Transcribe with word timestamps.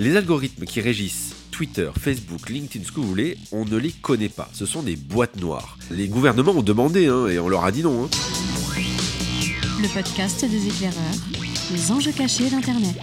Les 0.00 0.16
algorithmes 0.16 0.64
qui 0.64 0.80
régissent 0.80 1.34
Twitter, 1.50 1.90
Facebook, 1.94 2.48
LinkedIn, 2.48 2.86
ce 2.86 2.90
que 2.90 3.00
vous 3.00 3.06
voulez, 3.06 3.36
on 3.52 3.66
ne 3.66 3.76
les 3.76 3.90
connaît 3.90 4.30
pas. 4.30 4.48
Ce 4.54 4.64
sont 4.64 4.82
des 4.82 4.96
boîtes 4.96 5.38
noires. 5.38 5.76
Les 5.90 6.08
gouvernements 6.08 6.52
ont 6.52 6.62
demandé 6.62 7.06
hein, 7.06 7.26
et 7.28 7.38
on 7.38 7.50
leur 7.50 7.66
a 7.66 7.70
dit 7.70 7.82
non. 7.82 8.04
Hein. 8.04 8.08
Le 9.78 9.92
podcast 9.92 10.42
des 10.46 10.68
éclaireurs, 10.68 10.96
les 11.70 11.92
enjeux 11.92 12.12
cachés 12.12 12.48
d'Internet. 12.48 12.96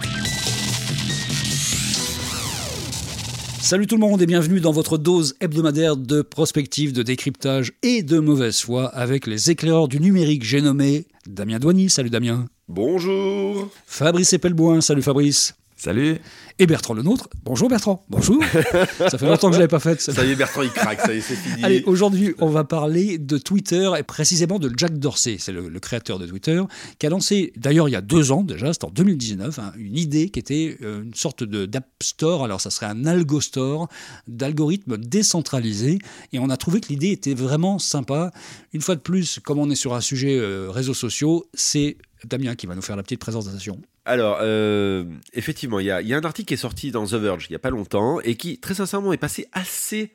Salut 3.60 3.86
tout 3.86 3.94
le 3.94 4.00
monde 4.00 4.20
et 4.20 4.26
bienvenue 4.26 4.58
dans 4.58 4.72
votre 4.72 4.98
dose 4.98 5.36
hebdomadaire 5.40 5.96
de 5.96 6.22
prospective, 6.22 6.92
de 6.92 7.04
décryptage 7.04 7.74
et 7.84 8.02
de 8.02 8.18
mauvaise 8.18 8.60
foi 8.60 8.88
avec 8.88 9.28
les 9.28 9.52
éclaireurs 9.52 9.86
du 9.86 10.00
numérique. 10.00 10.42
J'ai 10.42 10.62
nommé 10.62 11.06
Damien 11.28 11.60
Douany. 11.60 11.90
Salut 11.90 12.10
Damien. 12.10 12.46
Bonjour. 12.66 13.68
Fabrice 13.86 14.32
Epelboin. 14.32 14.80
Salut 14.80 15.02
Fabrice. 15.02 15.54
Salut. 15.78 16.18
Et 16.58 16.66
Bertrand 16.66 16.92
le 16.92 17.04
nôtre. 17.04 17.28
Bonjour 17.44 17.68
Bertrand. 17.68 18.04
Bonjour. 18.08 18.42
ça 18.98 19.16
fait 19.16 19.26
longtemps 19.26 19.48
que 19.48 19.54
je 19.54 19.60
l'avais 19.60 19.68
pas 19.68 19.78
fait. 19.78 20.00
Ça 20.00 20.24
y 20.24 20.32
est, 20.32 20.34
Bertrand, 20.34 20.62
il 20.62 20.72
craque. 20.72 21.00
Ça 21.00 21.14
y 21.14 21.18
est, 21.18 21.20
c'est 21.20 21.36
fini. 21.36 21.62
Allez, 21.62 21.84
aujourd'hui, 21.86 22.34
on 22.40 22.48
va 22.48 22.64
parler 22.64 23.16
de 23.16 23.38
Twitter 23.38 23.88
et 23.96 24.02
précisément 24.02 24.58
de 24.58 24.72
Jack 24.76 24.98
Dorsey. 24.98 25.36
C'est 25.38 25.52
le, 25.52 25.70
créateur 25.78 26.18
de 26.18 26.26
Twitter 26.26 26.60
qui 26.98 27.06
a 27.06 27.10
lancé, 27.10 27.52
d'ailleurs, 27.56 27.88
il 27.88 27.92
y 27.92 27.96
a 27.96 28.00
deux 28.00 28.32
ans 28.32 28.42
déjà, 28.42 28.72
c'était 28.72 28.86
en 28.86 28.90
2019, 28.90 29.56
hein, 29.60 29.72
une 29.76 29.96
idée 29.96 30.30
qui 30.30 30.40
était 30.40 30.76
euh, 30.82 31.04
une 31.04 31.14
sorte 31.14 31.44
d'App 31.44 31.86
Store. 32.02 32.42
Alors, 32.42 32.60
ça 32.60 32.70
serait 32.70 32.86
un 32.86 33.06
algo 33.06 33.40
store 33.40 33.86
d'algorithmes 34.26 34.96
décentralisés. 34.96 36.00
Et 36.32 36.40
on 36.40 36.50
a 36.50 36.56
trouvé 36.56 36.80
que 36.80 36.88
l'idée 36.88 37.12
était 37.12 37.34
vraiment 37.34 37.78
sympa. 37.78 38.32
Une 38.72 38.80
fois 38.80 38.96
de 38.96 39.00
plus, 39.00 39.38
comme 39.44 39.60
on 39.60 39.70
est 39.70 39.76
sur 39.76 39.94
un 39.94 40.00
sujet 40.00 40.36
euh, 40.36 40.70
réseaux 40.70 40.92
sociaux, 40.92 41.48
c'est 41.54 41.98
Damien 42.24 42.54
qui 42.54 42.66
va 42.66 42.74
nous 42.74 42.82
faire 42.82 42.96
la 42.96 43.02
petite 43.02 43.20
présentation. 43.20 43.80
Alors, 44.04 44.38
euh, 44.40 45.04
effectivement, 45.34 45.80
il 45.80 45.86
y, 45.86 45.90
a, 45.90 45.98
un 45.98 46.24
article 46.24 46.48
qui 46.48 46.54
est 46.54 46.58
sorti 46.58 46.90
dans 46.90 47.06
The 47.06 47.14
Verge 47.14 47.46
il 47.48 47.52
n'y 47.52 47.56
a 47.56 47.60
pas 47.60 47.70
longtemps 47.70 48.20
et 48.20 48.36
qui, 48.36 48.58
très 48.58 48.74
sincèrement, 48.74 49.12
est 49.12 49.18
passé 49.18 49.48
assez, 49.52 50.12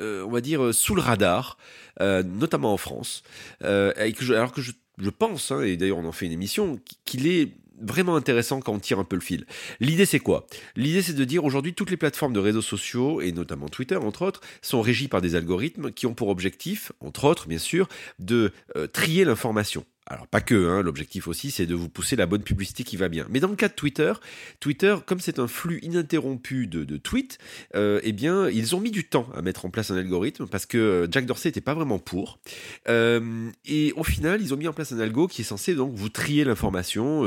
euh, 0.00 0.24
on 0.24 0.30
va 0.30 0.40
dire, 0.40 0.72
sous 0.72 0.94
le 0.94 1.02
radar, 1.02 1.58
euh, 2.00 2.22
notamment 2.22 2.72
en 2.72 2.76
France. 2.76 3.22
alors 3.60 4.52
que 4.52 4.62
je, 4.62 5.10
pense, 5.10 5.50
hein, 5.50 5.62
et 5.62 5.76
d'ailleurs 5.76 5.98
on 5.98 6.04
en 6.04 6.12
fait 6.12 6.26
une 6.26 6.32
émission, 6.32 6.78
qu'il 7.04 7.26
est 7.26 7.52
vraiment 7.80 8.14
intéressant 8.14 8.60
quand 8.60 8.74
on 8.74 8.78
tire 8.78 9.00
un 9.00 9.04
peu 9.04 9.16
le 9.16 9.22
fil. 9.22 9.44
L'idée 9.80 10.06
c'est 10.06 10.20
quoi? 10.20 10.46
L'idée 10.76 11.02
c'est 11.02 11.14
de 11.14 11.24
dire 11.24 11.44
aujourd'hui 11.44 11.74
toutes 11.74 11.90
les 11.90 11.96
plateformes 11.96 12.32
de 12.32 12.38
réseaux 12.38 12.62
sociaux, 12.62 13.20
et 13.20 13.32
notamment 13.32 13.68
Twitter 13.68 13.96
entre 13.96 14.22
autres, 14.22 14.40
sont 14.60 14.82
régies 14.82 15.08
par 15.08 15.20
des 15.20 15.34
algorithmes 15.34 15.90
qui 15.90 16.06
ont 16.06 16.14
pour 16.14 16.28
objectif, 16.28 16.92
entre 17.00 17.24
autres 17.24 17.48
bien 17.48 17.58
sûr, 17.58 17.88
de 18.20 18.52
trier 18.92 19.24
l'information. 19.24 19.84
Alors 20.06 20.26
pas 20.26 20.40
que, 20.40 20.68
hein, 20.68 20.82
l'objectif 20.82 21.28
aussi 21.28 21.52
c'est 21.52 21.64
de 21.64 21.76
vous 21.76 21.88
pousser 21.88 22.16
la 22.16 22.26
bonne 22.26 22.42
publicité 22.42 22.82
qui 22.82 22.96
va 22.96 23.08
bien. 23.08 23.26
Mais 23.30 23.38
dans 23.38 23.48
le 23.48 23.54
cas 23.54 23.68
de 23.68 23.74
Twitter, 23.74 24.12
Twitter, 24.58 24.96
comme 25.06 25.20
c'est 25.20 25.38
un 25.38 25.46
flux 25.46 25.78
ininterrompu 25.82 26.66
de, 26.66 26.96
tweets, 26.96 27.38
euh, 27.76 28.00
eh 28.02 28.12
bien 28.12 28.48
ils 28.48 28.74
ont 28.74 28.80
mis 28.80 28.90
du 28.90 29.04
temps 29.04 29.28
à 29.34 29.42
mettre 29.42 29.64
en 29.64 29.70
place 29.70 29.90
un 29.90 29.96
algorithme 29.96 30.46
parce 30.46 30.66
que 30.66 30.76
euh, 30.76 31.06
Jack 31.10 31.24
Dorsey 31.24 31.48
n'était 31.48 31.60
pas 31.60 31.74
vraiment 31.74 32.00
pour. 32.00 32.40
Euh, 32.88 33.50
et 33.64 33.92
au 33.96 34.02
final, 34.02 34.42
ils 34.42 34.52
ont 34.52 34.56
mis 34.56 34.66
en 34.66 34.72
place 34.72 34.92
un 34.92 34.98
algo 34.98 35.28
qui 35.28 35.42
est 35.42 35.44
censé 35.44 35.74
donc 35.74 35.94
vous 35.94 36.08
trier 36.08 36.44
l'information 36.44 37.22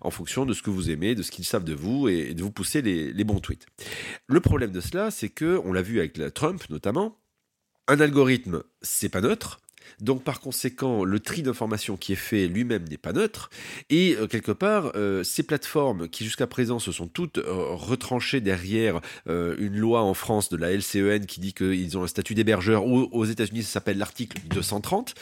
en 0.00 0.10
fonction 0.10 0.44
de 0.44 0.52
ce 0.52 0.62
que 0.62 0.70
vous 0.70 0.90
aimez, 0.90 1.14
de 1.14 1.22
ce 1.22 1.30
qu'ils 1.30 1.44
savent 1.44 1.64
de 1.64 1.74
vous 1.74 2.08
et, 2.08 2.34
de 2.34 2.42
vous 2.42 2.50
pousser 2.50 2.82
les, 2.82 3.24
bons 3.24 3.40
tweets. 3.40 3.66
Le 4.26 4.40
problème 4.40 4.70
de 4.70 4.80
cela, 4.80 5.10
c'est 5.10 5.28
que, 5.28 5.60
on 5.64 5.72
l'a 5.72 5.82
vu 5.82 5.98
avec 5.98 6.18
Trump 6.34 6.62
notamment, 6.70 7.18
un 7.86 8.00
algorithme, 8.00 8.62
c'est 8.82 9.08
pas 9.08 9.20
neutre. 9.20 9.60
Donc 10.00 10.22
par 10.22 10.40
conséquent, 10.40 11.04
le 11.04 11.20
tri 11.20 11.42
d'informations 11.42 11.96
qui 11.96 12.12
est 12.12 12.16
fait 12.16 12.46
lui-même 12.46 12.84
n'est 12.88 12.98
pas 12.98 13.12
neutre. 13.12 13.50
Et 13.90 14.16
euh, 14.16 14.26
quelque 14.26 14.52
part, 14.52 14.92
euh, 14.94 15.22
ces 15.22 15.42
plateformes 15.42 16.08
qui 16.08 16.24
jusqu'à 16.24 16.46
présent 16.46 16.78
se 16.78 16.92
sont 16.92 17.08
toutes 17.08 17.38
euh, 17.38 17.44
retranchées 17.70 18.40
derrière 18.40 19.00
une 19.26 19.76
loi 19.76 20.02
en 20.02 20.14
France 20.14 20.48
de 20.48 20.56
la 20.56 20.72
LCEN 20.72 21.26
qui 21.26 21.40
dit 21.40 21.52
qu'ils 21.52 21.98
ont 21.98 22.02
un 22.02 22.06
statut 22.06 22.34
d'hébergeur, 22.34 22.86
ou 22.86 23.08
aux 23.12 23.24
États-Unis 23.24 23.62
ça 23.62 23.72
s'appelle 23.72 23.98
l'article 23.98 24.38
230, 24.48 25.14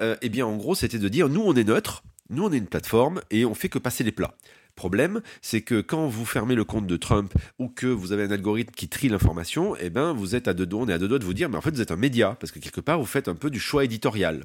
eh 0.00 0.28
bien 0.28 0.46
en 0.46 0.56
gros 0.56 0.74
c'était 0.74 0.98
de 0.98 1.08
dire 1.08 1.28
nous 1.28 1.42
on 1.42 1.54
est 1.54 1.64
neutre, 1.64 2.02
nous 2.30 2.44
on 2.44 2.52
est 2.52 2.58
une 2.58 2.66
plateforme 2.66 3.20
et 3.30 3.44
on 3.44 3.54
fait 3.54 3.68
que 3.68 3.78
passer 3.78 4.04
les 4.04 4.12
plats. 4.12 4.34
Problème, 4.76 5.22
c'est 5.40 5.62
que 5.62 5.80
quand 5.80 6.08
vous 6.08 6.24
fermez 6.24 6.56
le 6.56 6.64
compte 6.64 6.86
de 6.86 6.96
Trump 6.96 7.32
ou 7.58 7.68
que 7.68 7.86
vous 7.86 8.12
avez 8.12 8.24
un 8.24 8.30
algorithme 8.32 8.74
qui 8.74 8.88
trie 8.88 9.08
l'information, 9.08 9.76
eh 9.76 9.88
ben 9.88 10.12
vous 10.12 10.34
êtes 10.34 10.48
à 10.48 10.54
deux 10.54 10.66
doigts, 10.66 10.90
à 10.90 10.98
deux 10.98 11.06
doigts 11.06 11.20
de 11.20 11.24
vous 11.24 11.34
dire, 11.34 11.48
mais 11.48 11.56
en 11.56 11.60
fait 11.60 11.70
vous 11.70 11.80
êtes 11.80 11.92
un 11.92 11.96
média 11.96 12.36
parce 12.40 12.50
que 12.50 12.58
quelque 12.58 12.80
part 12.80 12.98
vous 12.98 13.06
faites 13.06 13.28
un 13.28 13.36
peu 13.36 13.50
du 13.50 13.60
choix 13.60 13.84
éditorial. 13.84 14.44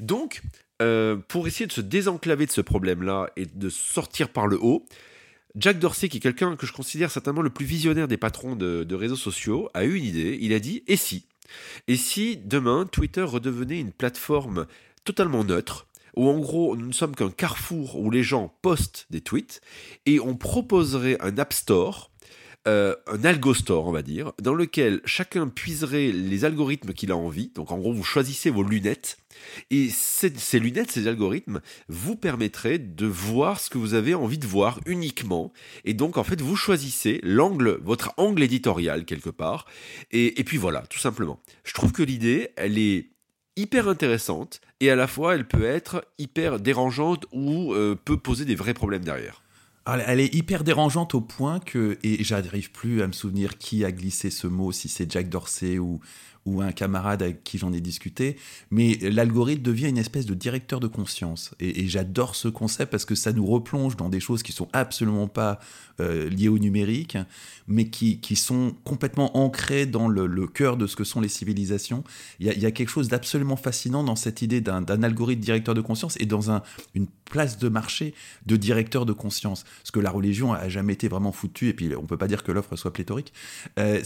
Donc, 0.00 0.42
euh, 0.82 1.16
pour 1.16 1.46
essayer 1.46 1.66
de 1.66 1.72
se 1.72 1.80
désenclaver 1.80 2.46
de 2.46 2.50
ce 2.50 2.60
problème-là 2.60 3.30
et 3.36 3.46
de 3.46 3.68
sortir 3.68 4.28
par 4.30 4.48
le 4.48 4.58
haut, 4.60 4.86
Jack 5.54 5.78
Dorsey, 5.78 6.08
qui 6.08 6.16
est 6.16 6.20
quelqu'un 6.20 6.56
que 6.56 6.66
je 6.66 6.72
considère 6.72 7.12
certainement 7.12 7.42
le 7.42 7.50
plus 7.50 7.64
visionnaire 7.64 8.08
des 8.08 8.16
patrons 8.16 8.56
de, 8.56 8.82
de 8.82 8.94
réseaux 8.96 9.14
sociaux, 9.14 9.70
a 9.72 9.84
eu 9.84 9.94
une 9.94 10.04
idée. 10.04 10.36
Il 10.40 10.52
a 10.52 10.58
dit 10.58 10.82
et 10.88 10.96
si? 10.96 11.26
Et 11.86 11.96
si 11.96 12.36
demain 12.36 12.86
Twitter 12.90 13.22
redevenait 13.22 13.78
une 13.78 13.92
plateforme 13.92 14.66
totalement 15.04 15.44
neutre 15.44 15.86
où 16.16 16.28
en 16.28 16.38
gros 16.38 16.76
nous 16.76 16.86
ne 16.86 16.92
sommes 16.92 17.14
qu'un 17.14 17.30
carrefour 17.30 17.98
où 17.98 18.10
les 18.10 18.22
gens 18.22 18.54
postent 18.62 19.06
des 19.10 19.20
tweets 19.20 19.60
et 20.06 20.20
on 20.20 20.36
proposerait 20.36 21.16
un 21.20 21.38
App 21.38 21.52
Store 21.52 22.10
euh, 22.66 22.96
un 23.06 23.22
algo 23.26 23.52
store, 23.52 23.86
on 23.86 23.92
va 23.92 24.00
dire, 24.00 24.32
dans 24.40 24.54
lequel 24.54 25.02
chacun 25.04 25.48
puiserait 25.48 26.12
les 26.12 26.46
algorithmes 26.46 26.94
qu'il 26.94 27.12
a 27.12 27.16
envie. 27.16 27.50
Donc 27.54 27.70
en 27.70 27.76
gros, 27.76 27.92
vous 27.92 28.02
choisissez 28.04 28.48
vos 28.48 28.62
lunettes. 28.62 29.18
Et 29.70 29.90
ces, 29.90 30.30
lunettes, 30.58 30.90
ces 30.90 31.06
algorithmes, 31.06 31.60
vous 31.88 32.16
permettraient 32.16 32.78
de 32.78 33.04
voir 33.04 33.60
ce 33.60 33.68
que 33.68 33.76
vous 33.76 33.92
avez 33.92 34.14
envie 34.14 34.38
de 34.38 34.46
voir 34.46 34.80
uniquement. 34.86 35.52
Et 35.84 35.92
donc, 35.92 36.16
en 36.16 36.24
fait, 36.24 36.40
vous 36.40 36.56
choisissez 36.56 37.20
l'angle, 37.22 37.80
votre 37.82 38.14
angle 38.16 38.42
éditorial 38.42 39.04
quelque 39.04 39.28
part. 39.28 39.66
Et, 40.10 40.40
et 40.40 40.44
puis 40.44 40.56
voilà, 40.56 40.86
tout 40.88 40.98
simplement. 40.98 41.40
Je 41.64 41.74
trouve 41.74 41.92
que 41.92 42.02
l'idée, 42.02 42.48
elle 42.56 42.78
est 42.78 43.10
hyper 43.56 43.88
intéressante 43.88 44.60
et 44.80 44.90
à 44.90 44.96
la 44.96 45.06
fois 45.06 45.34
elle 45.34 45.46
peut 45.46 45.64
être 45.64 46.04
hyper 46.18 46.60
dérangeante 46.60 47.26
ou 47.32 47.72
euh, 47.72 47.96
peut 48.04 48.18
poser 48.18 48.44
des 48.44 48.54
vrais 48.54 48.74
problèmes 48.74 49.04
derrière. 49.04 49.42
Elle 49.86 50.20
est 50.20 50.34
hyper 50.34 50.64
dérangeante 50.64 51.14
au 51.14 51.20
point 51.20 51.60
que, 51.60 51.98
et 52.02 52.24
j'arrive 52.24 52.70
plus 52.70 53.02
à 53.02 53.06
me 53.06 53.12
souvenir 53.12 53.58
qui 53.58 53.84
a 53.84 53.92
glissé 53.92 54.30
ce 54.30 54.46
mot, 54.46 54.72
si 54.72 54.88
c'est 54.88 55.10
Jack 55.10 55.28
Dorsey 55.28 55.78
ou, 55.78 56.00
ou 56.46 56.60
un 56.60 56.72
camarade 56.72 57.22
avec 57.22 57.42
qui 57.42 57.58
j'en 57.58 57.72
ai 57.72 57.80
discuté, 57.80 58.36
mais 58.70 58.98
l'algorithme 59.00 59.62
devient 59.62 59.88
une 59.88 59.98
espèce 59.98 60.26
de 60.26 60.34
directeur 60.34 60.80
de 60.80 60.86
conscience. 60.86 61.54
Et, 61.60 61.88
j'adore 61.88 62.34
ce 62.34 62.48
concept 62.48 62.90
parce 62.90 63.04
que 63.04 63.14
ça 63.14 63.32
nous 63.32 63.46
replonge 63.46 63.96
dans 63.96 64.08
des 64.08 64.20
choses 64.20 64.42
qui 64.42 64.52
sont 64.52 64.68
absolument 64.72 65.28
pas 65.28 65.60
euh, 66.00 66.28
liées 66.28 66.48
au 66.48 66.58
numérique, 66.58 67.16
mais 67.66 67.88
qui, 67.88 68.18
qui 68.20 68.36
sont 68.36 68.74
complètement 68.84 69.36
ancrées 69.38 69.86
dans 69.86 70.08
le, 70.08 70.46
cœur 70.46 70.76
de 70.76 70.86
ce 70.86 70.96
que 70.96 71.04
sont 71.04 71.20
les 71.20 71.28
civilisations. 71.28 72.04
Il 72.40 72.46
y 72.46 72.66
a, 72.66 72.70
quelque 72.70 72.88
chose 72.88 73.08
d'absolument 73.08 73.56
fascinant 73.56 74.04
dans 74.04 74.16
cette 74.16 74.42
idée 74.42 74.60
d'un 74.60 75.02
algorithme 75.02 75.40
directeur 75.40 75.74
de 75.74 75.80
conscience 75.80 76.16
et 76.20 76.26
dans 76.26 76.50
un, 76.50 76.62
une 76.94 77.06
place 77.24 77.58
de 77.58 77.68
marché 77.68 78.14
de 78.46 78.56
directeur 78.56 79.06
de 79.06 79.12
conscience. 79.12 79.64
Parce 79.64 79.90
que 79.90 80.00
la 80.00 80.10
religion 80.10 80.52
a 80.52 80.68
jamais 80.68 80.92
été 80.92 81.08
vraiment 81.08 81.32
foutue, 81.32 81.68
et 81.68 81.74
puis 81.74 81.94
on 81.96 82.06
peut 82.06 82.18
pas 82.18 82.28
dire 82.28 82.42
que 82.42 82.52
l'offre 82.52 82.76
soit 82.76 82.92
pléthorique. 82.92 83.32
Euh, 83.78 84.02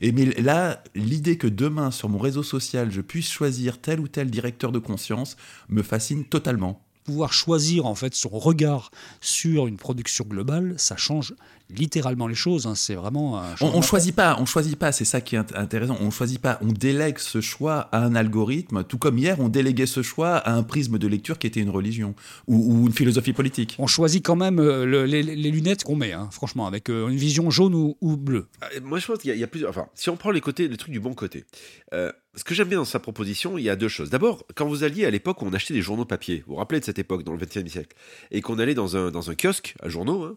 et, 0.00 0.12
mais 0.12 0.26
là, 0.40 0.82
l'idée 0.94 1.36
que 1.36 1.46
demain 1.66 1.90
sur 1.90 2.08
mon 2.08 2.18
réseau 2.18 2.44
social 2.44 2.92
je 2.92 3.00
puisse 3.00 3.28
choisir 3.28 3.80
tel 3.80 3.98
ou 3.98 4.06
tel 4.06 4.30
directeur 4.30 4.70
de 4.70 4.78
conscience 4.78 5.36
me 5.68 5.82
fascine 5.82 6.24
totalement 6.24 6.85
pouvoir 7.06 7.32
choisir 7.32 7.86
en 7.86 7.94
fait 7.94 8.14
son 8.14 8.28
regard 8.28 8.90
sur 9.20 9.66
une 9.66 9.76
production 9.76 10.24
globale, 10.24 10.74
ça 10.76 10.96
change 10.96 11.34
littéralement 11.70 12.28
les 12.28 12.34
choses. 12.34 12.66
Hein. 12.66 12.74
C'est 12.74 12.94
vraiment. 12.94 13.42
on, 13.60 13.66
on 13.66 13.82
choisit 13.82 14.14
pas, 14.14 14.36
on 14.38 14.46
choisit 14.46 14.76
pas. 14.76 14.92
C'est 14.92 15.04
ça 15.04 15.20
qui 15.20 15.36
est 15.36 15.56
intéressant. 15.56 15.96
On 16.00 16.10
choisit 16.10 16.40
pas. 16.40 16.58
On 16.62 16.72
délègue 16.72 17.18
ce 17.18 17.40
choix 17.40 17.88
à 17.92 17.98
un 17.98 18.14
algorithme, 18.14 18.84
tout 18.84 18.98
comme 18.98 19.18
hier 19.18 19.36
on 19.38 19.48
déléguait 19.48 19.86
ce 19.86 20.02
choix 20.02 20.36
à 20.36 20.52
un 20.52 20.62
prisme 20.62 20.98
de 20.98 21.06
lecture 21.06 21.38
qui 21.38 21.46
était 21.46 21.60
une 21.60 21.70
religion 21.70 22.14
ou, 22.46 22.86
une 22.86 22.92
philosophie 22.92 23.32
politique. 23.32 23.76
On 23.78 23.86
choisit 23.86 24.24
quand 24.24 24.36
même 24.36 24.58
euh, 24.58 25.06
les, 25.06 25.22
lunettes 25.22 25.84
qu'on 25.84 25.96
met, 25.96 26.12
hein, 26.12 26.28
franchement, 26.32 26.66
avec 26.66 26.90
euh, 26.90 27.08
une 27.08 27.16
vision 27.16 27.50
jaune 27.50 27.74
ou, 27.74 28.16
bleue. 28.16 28.46
Ah, 28.60 28.68
moi, 28.82 28.98
je 28.98 29.06
pense 29.06 29.18
qu'il 29.18 29.36
y, 29.36 29.44
a 29.44 29.46
plusieurs. 29.46 29.70
Enfin, 29.70 29.86
si 29.94 30.10
on 30.10 30.16
prend 30.16 30.30
les 30.30 30.40
côtés, 30.40 30.68
le 30.68 30.76
truc 30.76 30.92
du 30.92 31.00
bon 31.00 31.14
côté. 31.14 31.44
Euh, 31.92 32.12
ce 32.36 32.44
que 32.44 32.54
j'aime 32.54 32.68
bien 32.68 32.78
dans 32.78 32.84
sa 32.84 33.00
proposition, 33.00 33.58
il 33.58 33.64
y 33.64 33.70
a 33.70 33.76
deux 33.76 33.88
choses. 33.88 34.10
D'abord, 34.10 34.44
quand 34.54 34.66
vous 34.66 34.84
alliez 34.84 35.06
à 35.06 35.10
l'époque 35.10 35.42
où 35.42 35.46
on 35.46 35.52
achetait 35.52 35.74
des 35.74 35.82
journaux 35.82 36.04
papier, 36.04 36.44
vous 36.46 36.52
vous 36.52 36.58
rappelez 36.58 36.80
de 36.80 36.84
cette 36.84 36.98
époque, 36.98 37.22
dans 37.22 37.32
le 37.32 37.38
XXe 37.38 37.70
siècle, 37.70 37.96
et 38.30 38.42
qu'on 38.42 38.58
allait 38.58 38.74
dans 38.74 38.96
un, 38.96 39.10
dans 39.10 39.30
un 39.30 39.34
kiosque 39.34 39.74
à 39.82 39.88
journaux, 39.88 40.24
hein, 40.24 40.36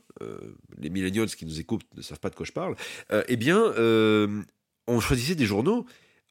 les 0.80 0.90
millennials 0.90 1.28
qui 1.28 1.46
nous 1.46 1.60
écoutent 1.60 1.86
ne 1.96 2.02
savent 2.02 2.20
pas 2.20 2.30
de 2.30 2.36
quoi 2.36 2.46
je 2.46 2.54
parle, 2.54 2.76
euh, 3.12 3.24
eh 3.28 3.36
bien, 3.36 3.60
euh, 3.60 4.42
on 4.88 5.00
choisissait 5.00 5.36
des 5.36 5.46
journaux 5.46 5.86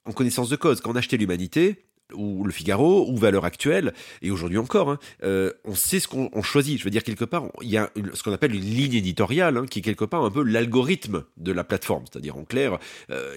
en 0.05 0.13
connaissance 0.13 0.49
de 0.49 0.57
cause. 0.57 0.81
Quand 0.81 0.91
on 0.91 0.97
achetait 0.97 1.19
l'Humanité, 1.19 1.85
ou 2.15 2.45
Le 2.45 2.53
Figaro, 2.53 3.09
ou 3.09 3.17
Valeurs 3.17 3.45
Actuelles, 3.45 3.93
et 4.23 4.31
aujourd'hui 4.31 4.59
encore, 4.59 4.91
hein, 4.91 4.99
euh, 5.23 5.53
on 5.65 5.75
sait 5.75 6.01
ce 6.01 6.09
qu'on 6.09 6.43
choisit. 6.43 6.79
Je 6.79 6.85
veux 6.85 6.91
dire, 6.91 7.03
quelque 7.03 7.25
part, 7.25 7.45
il 7.63 7.71
y 7.71 7.77
a 7.77 7.91
ce 8.15 8.23
qu'on 8.23 8.33
appelle 8.33 8.55
une 8.55 8.61
ligne 8.61 8.95
éditoriale, 8.95 9.57
hein, 9.57 9.67
qui 9.69 9.81
est 9.81 9.83
quelque 9.83 10.05
part 10.05 10.25
un 10.25 10.31
peu 10.31 10.43
l'algorithme 10.43 11.25
de 11.37 11.53
la 11.53 11.65
plateforme. 11.65 12.05
C'est-à-dire, 12.11 12.37
en 12.37 12.45
clair, 12.45 12.79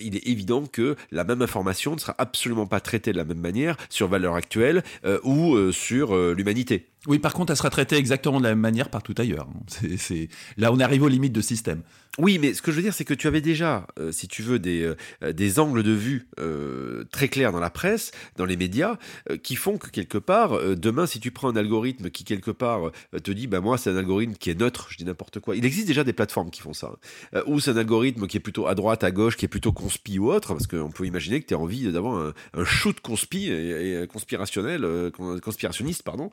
il 0.02 0.16
est 0.16 0.28
évident 0.28 0.66
que 0.66 0.96
la 1.12 1.24
même 1.24 1.42
information 1.42 1.96
ne 1.96 2.00
sera 2.00 2.16
absolument 2.18 2.68
pas 2.68 2.80
traitée 2.80 3.12
de 3.12 3.18
la 3.18 3.26
même 3.26 3.40
manière 3.40 3.78
sur 3.90 4.08
Valeurs 4.08 4.36
Actuelles 4.36 4.84
ou 5.24 5.72
sur 5.72 6.16
l'Humanité. 6.16 6.91
Oui, 7.08 7.18
par 7.18 7.34
contre, 7.34 7.52
elle 7.52 7.58
sera 7.58 7.70
traitée 7.72 7.96
exactement 7.96 8.38
de 8.40 8.44
la 8.44 8.50
même 8.50 8.60
manière 8.60 8.90
partout 8.90 9.16
ailleurs. 9.18 9.48
C'est. 9.98 10.30
Là, 10.58 10.72
on 10.72 10.80
arrive 10.80 11.04
aux 11.04 11.08
limites 11.08 11.34
de 11.34 11.42
système. 11.42 11.82
Oui, 12.18 12.40
mais 12.40 12.54
ce 12.54 12.62
que 12.62 12.72
je 12.72 12.76
veux 12.76 12.82
dire, 12.82 12.94
c'est 12.94 13.06
que 13.06 13.14
tu 13.14 13.28
avais 13.28 13.40
déjà, 13.40 13.88
euh, 13.98 14.12
si 14.12 14.28
tu 14.28 14.42
veux, 14.44 14.60
des, 14.60 14.84
euh, 14.84 15.60
angles 15.62 15.82
de 15.82 15.94
vue 15.94 16.28
euh, 16.42 17.06
très 17.10 17.30
clairs 17.30 17.54
dans 17.54 17.62
la 17.62 17.70
presse, 17.70 18.12
dans 18.36 18.44
les 18.44 18.58
médias, 18.58 18.98
qui 19.44 19.56
font 19.56 19.78
que 19.78 19.90
quelque 19.90 20.18
part, 20.18 20.60
demain, 20.76 21.06
si 21.06 21.22
tu 21.22 21.32
prends 21.32 21.50
un 21.50 21.56
algorithme 21.56 22.10
qui 22.10 22.26
quelque 22.26 22.52
part 22.52 22.92
te 23.24 23.32
dit, 23.32 23.48
bah 23.48 23.62
moi, 23.62 23.78
c'est 23.78 23.90
un 23.90 23.96
algorithme 23.96 24.34
qui 24.34 24.50
est 24.50 24.60
neutre, 24.60 24.88
je 24.90 24.98
dis 24.98 25.06
n'importe 25.06 25.40
quoi. 25.40 25.56
Il 25.56 25.66
existe 25.66 25.88
déjà 25.88 26.04
des 26.04 26.12
plateformes 26.12 26.52
qui 26.52 26.60
font 26.62 26.74
ça. 26.74 26.92
hein. 27.34 27.42
Ou 27.48 27.62
c'est 27.62 27.72
un 27.72 27.78
algorithme 27.78 28.28
qui 28.28 28.36
est 28.36 28.42
plutôt 28.42 28.68
à 28.68 28.76
droite, 28.76 29.06
à 29.06 29.12
gauche, 29.12 29.38
qui 29.38 29.46
est 29.46 29.48
plutôt 29.48 29.72
conspi 29.72 30.20
ou 30.20 30.32
autre, 30.32 30.50
parce 30.54 30.68
qu'on 30.68 30.92
peut 30.92 31.06
imaginer 31.06 31.40
que 31.42 31.48
tu 31.48 31.54
as 31.54 31.60
envie 31.60 31.90
d'avoir 31.94 32.34
un, 32.54 32.66
shoot 32.66 33.00
conspi 33.00 33.50
et, 33.50 34.06
conspirationnel, 34.12 35.12
con- 35.16 35.40
conspirationniste, 35.40 36.04
pardon. 36.04 36.30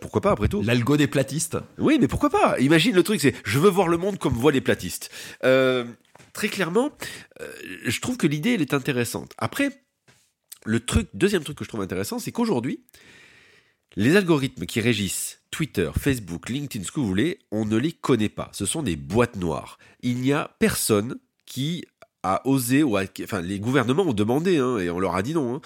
Pourquoi 0.00 0.20
pas 0.20 0.30
après 0.32 0.48
tout 0.48 0.62
L'algo 0.62 0.96
des 0.96 1.06
platistes. 1.06 1.56
oui, 1.78 1.98
mais 2.00 2.08
pourquoi 2.08 2.30
pas 2.30 2.58
Imagine 2.60 2.94
le 2.94 3.02
truc, 3.02 3.20
c'est 3.20 3.34
je 3.44 3.58
veux 3.58 3.70
voir 3.70 3.88
le 3.88 3.96
monde 3.96 4.18
comme 4.18 4.32
voient 4.34 4.52
les 4.52 4.60
platistes. 4.60 5.10
Euh, 5.44 5.84
très 6.32 6.48
clairement, 6.48 6.90
euh, 7.40 7.46
je 7.84 8.00
trouve 8.00 8.16
que 8.16 8.26
l'idée 8.26 8.54
elle 8.54 8.62
est 8.62 8.74
intéressante. 8.74 9.32
Après, 9.38 9.70
le 10.64 10.80
truc, 10.80 11.08
deuxième 11.14 11.44
truc 11.44 11.58
que 11.58 11.64
je 11.64 11.68
trouve 11.68 11.82
intéressant, 11.82 12.18
c'est 12.18 12.32
qu'aujourd'hui, 12.32 12.80
les 13.96 14.16
algorithmes 14.16 14.66
qui 14.66 14.80
régissent 14.80 15.40
Twitter, 15.50 15.90
Facebook, 15.98 16.48
LinkedIn, 16.50 16.84
ce 16.84 16.92
que 16.92 17.00
vous 17.00 17.06
voulez, 17.06 17.38
on 17.50 17.64
ne 17.64 17.76
les 17.76 17.92
connaît 17.92 18.28
pas. 18.28 18.50
Ce 18.52 18.66
sont 18.66 18.82
des 18.82 18.96
boîtes 18.96 19.36
noires. 19.36 19.78
Il 20.02 20.16
n'y 20.20 20.32
a 20.32 20.54
personne 20.58 21.16
qui 21.46 21.84
a 22.22 22.46
osé, 22.46 22.82
ou 22.82 22.96
a- 22.96 23.04
enfin 23.22 23.40
les 23.40 23.60
gouvernements 23.60 24.02
ont 24.02 24.12
demandé, 24.12 24.58
hein, 24.58 24.78
et 24.78 24.90
on 24.90 24.98
leur 24.98 25.14
a 25.14 25.22
dit 25.22 25.32
non, 25.32 25.54
hein, 25.56 25.60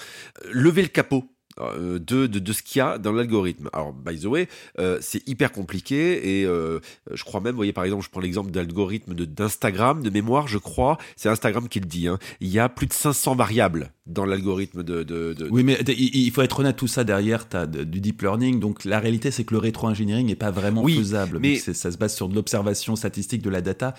lever 0.53 0.83
le 0.83 0.89
capot 0.89 1.25
euh, 1.25 1.31
de, 1.79 2.27
de, 2.27 2.39
de 2.39 2.53
ce 2.53 2.63
qu'il 2.63 2.79
y 2.79 2.83
a 2.83 2.99
dans 2.99 3.13
l'algorithme. 3.13 3.69
Alors, 3.73 3.93
by 3.93 4.19
the 4.19 4.25
way, 4.27 4.49
euh, 4.79 4.99
c'est 5.01 5.27
hyper 5.29 5.53
compliqué 5.53 6.41
et 6.41 6.45
euh, 6.45 6.81
je 7.13 7.25
crois 7.25 7.41
même, 7.41 7.53
vous 7.53 7.57
voyez 7.57 7.73
par 7.73 7.85
exemple, 7.85 8.05
je 8.05 8.11
prends 8.11 8.21
l'exemple 8.21 8.51
d'algorithme 8.51 9.15
de- 9.15 9.25
d'Instagram, 9.25 10.03
de, 10.03 10.11
mémoire, 10.11 10.49
je 10.49 10.59
crois, 10.59 10.99
c'est 11.17 11.29
Instagram 11.29 11.69
qui 11.69 11.81
le 11.81 11.87
dit, 11.87 12.09
hein, 12.09 12.19
il 12.41 12.49
y 12.49 12.59
a 12.59 12.69
plus 12.69 12.87
de 12.87 12.93
500 12.93 13.35
variables 13.35 13.93
dans 14.11 14.25
l'algorithme 14.25 14.83
de... 14.83 15.03
de, 15.03 15.33
de- 15.35 15.49
Oui, 15.51 15.63
mais 15.63 15.79
il 15.89 16.31
faut 16.31 16.43
être 16.43 16.61
honnête, 16.61 16.77
tout 16.77 16.87
ça 16.89 17.05
derrière, 17.05 17.49
tu 17.49 17.57
as 17.57 17.67
du 17.67 18.01
deep 18.01 18.23
learning. 18.23 18.61
Donc 18.61 18.85
la 18.85 18.99
réalité, 19.01 19.31
c'est 19.31 19.45
que 19.45 19.55
le 19.55 19.59
rétro-engineering 19.59 20.27
n'est 20.27 20.35
pas 20.35 20.51
vraiment 20.51 20.83
Oui, 20.83 20.97
faisable. 20.97 21.39
mais- 21.41 21.57
ça 21.57 21.91
se 21.91 21.97
base 21.99 22.15
sur 22.15 22.29
de 22.29 22.35
l'observation 22.35 22.97
statistique 22.97 23.43
de 23.43 23.51
la 23.51 23.61
data. 23.61 23.95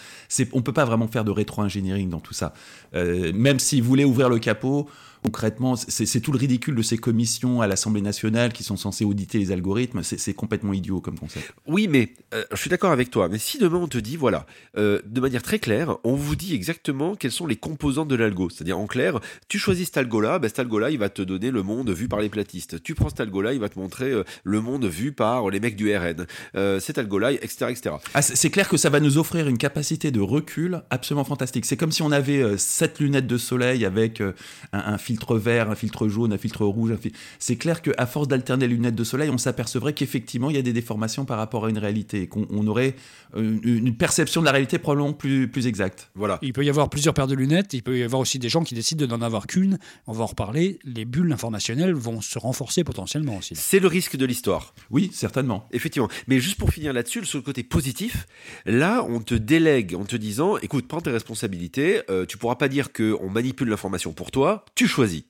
On 0.54 0.62
peut 0.62 0.74
pas 0.74 0.86
vraiment 0.86 1.08
faire 1.08 1.24
de 1.24 1.32
rétro-engineering 1.32 2.10
dans 2.10 2.20
tout 2.20 2.34
ça. 2.34 2.54
Euh, 2.96 3.32
même 3.34 3.60
s'ils 3.60 3.84
voulaient 3.84 4.04
ouvrir 4.04 4.30
le 4.30 4.40
capot, 4.40 4.88
concrètement, 5.24 5.76
c'est, 5.76 6.20
tout 6.20 6.32
le 6.32 6.40
ridicule 6.40 6.74
de 6.76 6.82
ces 6.82 6.98
commissions 6.98 7.62
à 7.62 7.68
l'Assemblée 7.68 8.02
nationale 8.02 8.52
qui 8.54 8.64
sont 8.64 8.76
censées 8.76 9.06
auditer 9.06 9.38
les 9.38 9.52
algorithmes. 9.52 10.02
C'est, 10.04 10.34
complètement 10.34 10.74
idiot 10.74 11.00
comme 11.00 11.20
concept. 11.20 11.54
Oui, 11.68 11.88
mais 11.88 12.14
euh, 12.34 12.44
je 12.52 12.58
suis 12.58 12.70
d'accord 12.72 12.92
avec 12.92 13.12
toi. 13.12 13.30
Mais 13.30 13.38
si 13.38 13.60
demain 13.60 13.78
on 13.78 13.88
te 13.88 14.00
dit, 14.00 14.18
voilà, 14.18 14.46
euh, 14.78 15.00
de 15.06 15.22
manière 15.22 15.44
très 15.44 15.60
claire, 15.60 15.98
on 16.04 16.16
vous 16.16 16.36
dit 16.36 16.56
exactement 16.56 17.16
quelles 17.16 17.32
sont 17.32 17.46
les 17.46 17.56
composantes 17.56 18.08
de 18.08 18.16
l'algo. 18.16 18.50
C'est-à-dire, 18.50 18.80
en 18.80 18.88
clair, 18.88 19.20
tu 19.48 19.60
choisis 19.60 19.86
cet 19.88 19.98
algo-là, 20.02 20.38
ben, 20.40 20.48
cet 20.50 20.60
algo-là, 20.60 20.90
il 20.92 20.98
va 21.00 21.10
te 21.10 21.22
donner 21.22 21.50
le 21.52 21.64
monde 21.64 21.90
vu 21.92 22.08
par 22.08 22.20
les 22.20 22.30
platistes. 22.30 22.84
Tu 22.84 22.94
prends 22.96 23.10
cet 23.10 23.22
algo-là, 23.22 23.54
il 23.54 23.60
va 23.60 23.70
te 23.70 23.80
montrer 23.80 24.12
euh, 24.12 24.24
le 24.44 24.60
monde 24.62 24.86
vu 24.86 25.12
par 25.14 25.50
les 25.50 25.60
mecs 25.60 25.76
du 25.78 25.96
RN. 25.96 26.26
Euh, 26.56 26.80
cet 26.80 26.98
algo-là, 26.98 27.32
etc., 27.32 27.68
etc. 27.70 27.96
Ah, 28.14 28.22
c'est 28.22 28.36
c'est 28.36 28.50
clair 28.50 28.68
que 28.68 28.76
ça 28.78 28.90
va 28.90 29.00
nous 29.00 29.18
offrir 29.18 29.48
une 29.48 29.58
capacité 29.58 30.12
de 30.12 30.20
recul 30.20 30.82
absolument 30.90 31.24
fantastique. 31.24 31.66
C'est 31.66 31.78
comme 31.78 31.92
si 31.92 32.02
on 32.02 32.12
avait 32.12 32.42
euh, 32.42 32.58
sept 32.58 33.00
lunettes 33.00 33.28
de 33.28 33.38
soleil 33.38 33.86
avec 33.86 34.20
euh, 34.20 34.34
un, 34.74 34.94
un 34.94 34.98
filtre 34.98 35.38
vert, 35.38 35.70
un 35.70 35.76
filtre 35.76 36.08
jaune, 36.10 36.34
un 36.34 36.38
filtre 36.38 36.66
rouge. 36.66 36.94
fil- 37.00 37.14
C'est 37.40 37.56
clair 37.56 37.82
qu'à 37.82 38.06
force 38.08 38.28
d'alterner 38.28 38.68
les 38.68 38.74
lunettes 38.74 38.96
de 38.96 39.04
soleil, 39.04 39.30
on 39.30 39.38
s'apercevrait 39.38 39.94
qu'effectivement, 39.94 40.50
il 40.50 40.56
y 40.56 40.60
a 40.60 40.64
des 40.64 40.74
déformations 40.74 41.24
par 41.24 41.38
rapport 41.38 41.66
à 41.66 41.70
une 41.70 41.78
réalité, 41.78 42.28
qu'on 42.28 42.48
on 42.50 42.66
aurait 42.68 42.96
une, 43.38 43.62
une 43.64 43.96
perception 43.96 44.42
de 44.42 44.46
la 44.48 44.52
réalité 44.52 44.80
probablement 44.80 45.14
plus, 45.14 45.48
plus 45.48 45.68
exacte. 45.68 46.10
Voilà. 46.16 46.40
Il 46.42 46.52
peut 46.54 46.66
y 46.66 46.70
avoir 46.70 46.90
plusieurs 46.90 47.14
paires 47.14 47.28
de 47.28 47.36
lunettes, 47.36 47.74
il 47.74 47.84
peut 47.84 47.98
y 47.98 48.04
avoir 48.04 48.20
aussi 48.22 48.40
des 48.40 48.50
gens 48.50 48.64
qui 48.64 48.74
décident 48.74 49.06
de 49.06 49.10
n'en 49.12 49.22
avoir 49.22 49.46
qu'une. 49.48 49.78
On 50.08 50.14
va 50.14 50.24
en 50.24 50.28
reparler. 50.28 50.80
Les 50.84 51.06
bulles 51.06 51.32
informationnelles 51.32 51.94
vont 51.94 52.22
se 52.22 52.40
renforcer 52.40 52.84
potentiellement 52.84 53.38
aussi. 53.38 53.56
C'est 53.56 53.80
le 53.80 53.88
risque 53.88 54.16
de 54.16 54.26
l'histoire. 54.26 54.74
Oui, 54.90 55.12
certainement. 55.14 55.68
Effectivement. 55.72 56.10
Mais 56.28 56.40
juste 56.40 56.58
pour 56.58 56.72
finir 56.72 56.94
là-dessus, 56.94 57.26
sur 57.26 57.38
le 57.38 57.44
côté 57.44 57.64
positif, 57.64 58.28
là, 58.66 59.06
on 59.08 59.22
te 59.22 59.36
délègue 59.36 59.96
en 59.96 60.06
te 60.06 60.16
disant, 60.16 60.58
écoute, 60.58 60.88
prends 60.88 61.02
tes 61.02 61.12
responsabilités, 61.12 62.02
euh, 62.10 62.26
tu 62.26 62.38
pourras 62.38 62.56
pas 62.56 62.68
dire 62.68 62.94
qu'on 62.94 63.30
manipule 63.30 63.70
l'information 63.70 64.14
pour 64.14 64.32
toi, 64.32 64.66
tu 64.76 64.88
choisis. 64.88 65.24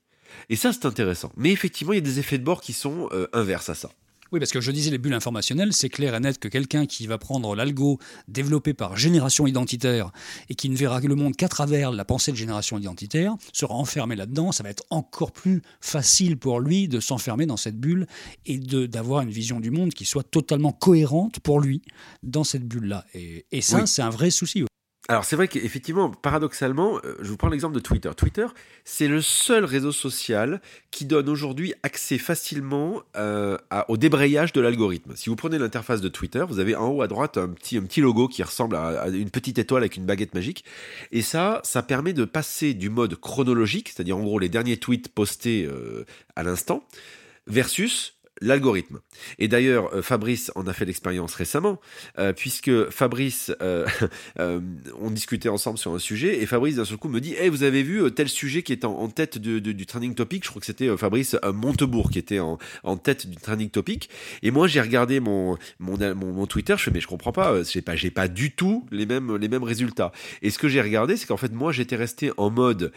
Et 0.49 0.55
ça, 0.55 0.71
c'est 0.73 0.85
intéressant. 0.85 1.31
Mais 1.35 1.51
effectivement, 1.51 1.93
il 1.93 1.97
y 1.97 1.99
a 1.99 2.01
des 2.01 2.19
effets 2.19 2.37
de 2.37 2.43
bord 2.43 2.61
qui 2.61 2.73
sont 2.73 3.09
euh, 3.11 3.27
inverses 3.33 3.69
à 3.69 3.75
ça. 3.75 3.91
Oui, 4.31 4.39
parce 4.39 4.51
que 4.51 4.62
je 4.62 4.72
disais 4.72 4.92
les 4.92 4.98
bulles 4.98 5.13
informationnelles, 5.13 5.74
c'est 5.74 5.89
clair 5.89 6.16
et 6.16 6.19
net 6.22 6.39
que 6.39 6.48
quelqu'un 6.48 6.86
qui 6.86 7.06
va 7.06 7.18
prendre 7.18 7.54
l'algo 7.54 8.00
développé 8.30 8.74
par 8.74 8.95
génération 8.95 9.45
identitaire 9.45 10.12
et 10.48 10.56
qui 10.56 10.69
ne 10.69 10.75
verra 10.78 11.01
le 11.01 11.16
monde 11.16 11.36
qu'à 11.36 11.50
travers 11.50 11.92
la 11.92 12.06
pensée 12.06 12.31
de 12.31 12.38
génération 12.38 12.78
identitaire 12.78 13.36
sera 13.51 13.74
enfermé 13.74 14.16
là-dedans. 14.16 14.54
Ça 14.54 14.63
va 14.63 14.69
être 14.69 14.83
encore 14.89 15.33
plus 15.33 15.62
facile 15.81 16.38
pour 16.38 16.62
lui 16.62 16.88
de 16.88 17.01
s'enfermer 17.01 17.45
dans 17.45 17.57
cette 17.57 17.78
bulle 17.78 18.07
et 18.45 18.57
d'avoir 18.57 19.22
une 19.22 19.31
vision 19.31 19.60
du 19.60 19.69
monde 19.69 19.94
qui 19.94 20.06
soit 20.06 20.24
totalement 20.24 20.72
cohérente 20.72 21.39
pour 21.42 21.60
lui 21.60 21.81
dans 22.24 22.45
cette 22.45 22.66
bulle-là. 22.66 23.06
Et, 23.13 23.45
et 23.51 23.62
ça, 23.62 23.80
Oui. 23.80 23.88
c'est 23.88 24.01
un 24.01 24.10
vrai 24.12 24.31
souci. 24.31 24.63
Alors 25.11 25.25
c'est 25.25 25.35
vrai 25.35 25.49
qu'effectivement, 25.49 26.09
paradoxalement, 26.09 26.97
euh, 27.03 27.17
je 27.19 27.27
vous 27.27 27.35
prends 27.35 27.49
l'exemple 27.49 27.75
de 27.75 27.81
Twitter. 27.81 28.09
Twitter, 28.15 28.45
c'est 28.85 29.09
le 29.09 29.21
seul 29.21 29.65
réseau 29.65 29.91
social 29.91 30.61
qui 30.89 31.03
donne 31.03 31.27
aujourd'hui 31.27 31.73
accès 31.83 32.17
facilement 32.17 33.01
euh, 33.17 33.57
au 33.89 33.97
débrayage 33.97 34.53
de 34.53 34.61
l'algorithme. 34.61 35.11
Si 35.17 35.29
vous 35.29 35.35
prenez 35.35 35.59
l'interface 35.59 35.99
de 35.99 36.07
Twitter, 36.07 36.45
vous 36.47 36.59
avez 36.59 36.77
en 36.77 36.87
haut 36.87 37.01
à 37.01 37.09
droite 37.09 37.37
un 37.37 37.49
petit, 37.49 37.75
un 37.75 37.81
petit 37.81 37.99
logo 37.99 38.29
qui 38.29 38.41
ressemble 38.41 38.77
à, 38.77 39.01
à 39.01 39.09
une 39.09 39.31
petite 39.31 39.59
étoile 39.59 39.83
avec 39.83 39.97
une 39.97 40.05
baguette 40.05 40.33
magique. 40.33 40.63
Et 41.11 41.21
ça, 41.21 41.59
ça 41.65 41.83
permet 41.83 42.13
de 42.13 42.23
passer 42.23 42.73
du 42.73 42.89
mode 42.89 43.15
chronologique, 43.15 43.89
c'est-à-dire 43.89 44.15
en 44.15 44.23
gros 44.23 44.39
les 44.39 44.47
derniers 44.47 44.77
tweets 44.77 45.09
postés 45.09 45.65
euh, 45.65 46.05
à 46.37 46.43
l'instant, 46.43 46.85
versus 47.47 48.13
l'algorithme. 48.41 48.99
Et 49.39 49.47
d'ailleurs, 49.47 49.93
euh, 49.93 50.01
Fabrice 50.01 50.51
en 50.55 50.67
a 50.67 50.73
fait 50.73 50.85
l'expérience 50.85 51.35
récemment, 51.35 51.79
euh, 52.19 52.33
puisque 52.33 52.89
Fabrice, 52.89 53.51
euh, 53.61 53.85
on 54.99 55.11
discutait 55.11 55.49
ensemble 55.49 55.77
sur 55.77 55.93
un 55.93 55.99
sujet, 55.99 56.41
et 56.41 56.45
Fabrice 56.45 56.75
d'un 56.75 56.85
seul 56.85 56.97
coup 56.97 57.07
me 57.07 57.21
dit, 57.21 57.35
hey, 57.35 57.49
vous 57.49 57.63
avez 57.63 57.83
vu 57.83 58.11
tel 58.11 58.27
sujet 58.27 58.63
qui 58.63 58.73
est 58.73 58.83
en, 58.83 59.07
tête 59.09 59.38
de- 59.38 59.59
du 59.59 59.85
trending 59.85 60.15
topic, 60.15 60.43
je 60.43 60.49
crois 60.49 60.59
que 60.59 60.65
c'était 60.65 60.95
Fabrice 60.97 61.35
Montebourg 61.53 62.09
qui 62.09 62.19
était 62.19 62.39
en, 62.39 62.57
en 62.83 62.97
tête 62.97 63.27
du 63.27 63.38
trending 63.38 63.69
topic, 63.69 64.09
et 64.41 64.51
moi 64.51 64.67
j'ai 64.67 64.81
regardé 64.81 65.19
mon, 65.19 65.57
mon, 65.79 65.97
mon, 66.15 66.47
Twitter, 66.47 66.75
je 66.77 66.83
fais, 66.83 66.91
mais 66.91 66.99
je 66.99 67.07
comprends 67.07 67.31
pas, 67.31 67.63
j'ai 67.63 67.81
pas, 67.81 67.94
pas 68.13 68.27
du 68.27 68.51
tout 68.51 68.85
les 68.91 69.05
mêmes, 69.05 69.35
les 69.35 69.47
mêmes 69.47 69.63
résultats. 69.63 70.11
Et 70.41 70.49
ce 70.49 70.57
que 70.57 70.67
j'ai 70.67 70.81
regardé, 70.81 71.15
c'est 71.17 71.27
qu'en 71.27 71.37
fait, 71.37 71.51
moi 71.53 71.71
j'étais 71.71 71.95
resté 71.95 72.31
en 72.37 72.49
mode 72.49 72.92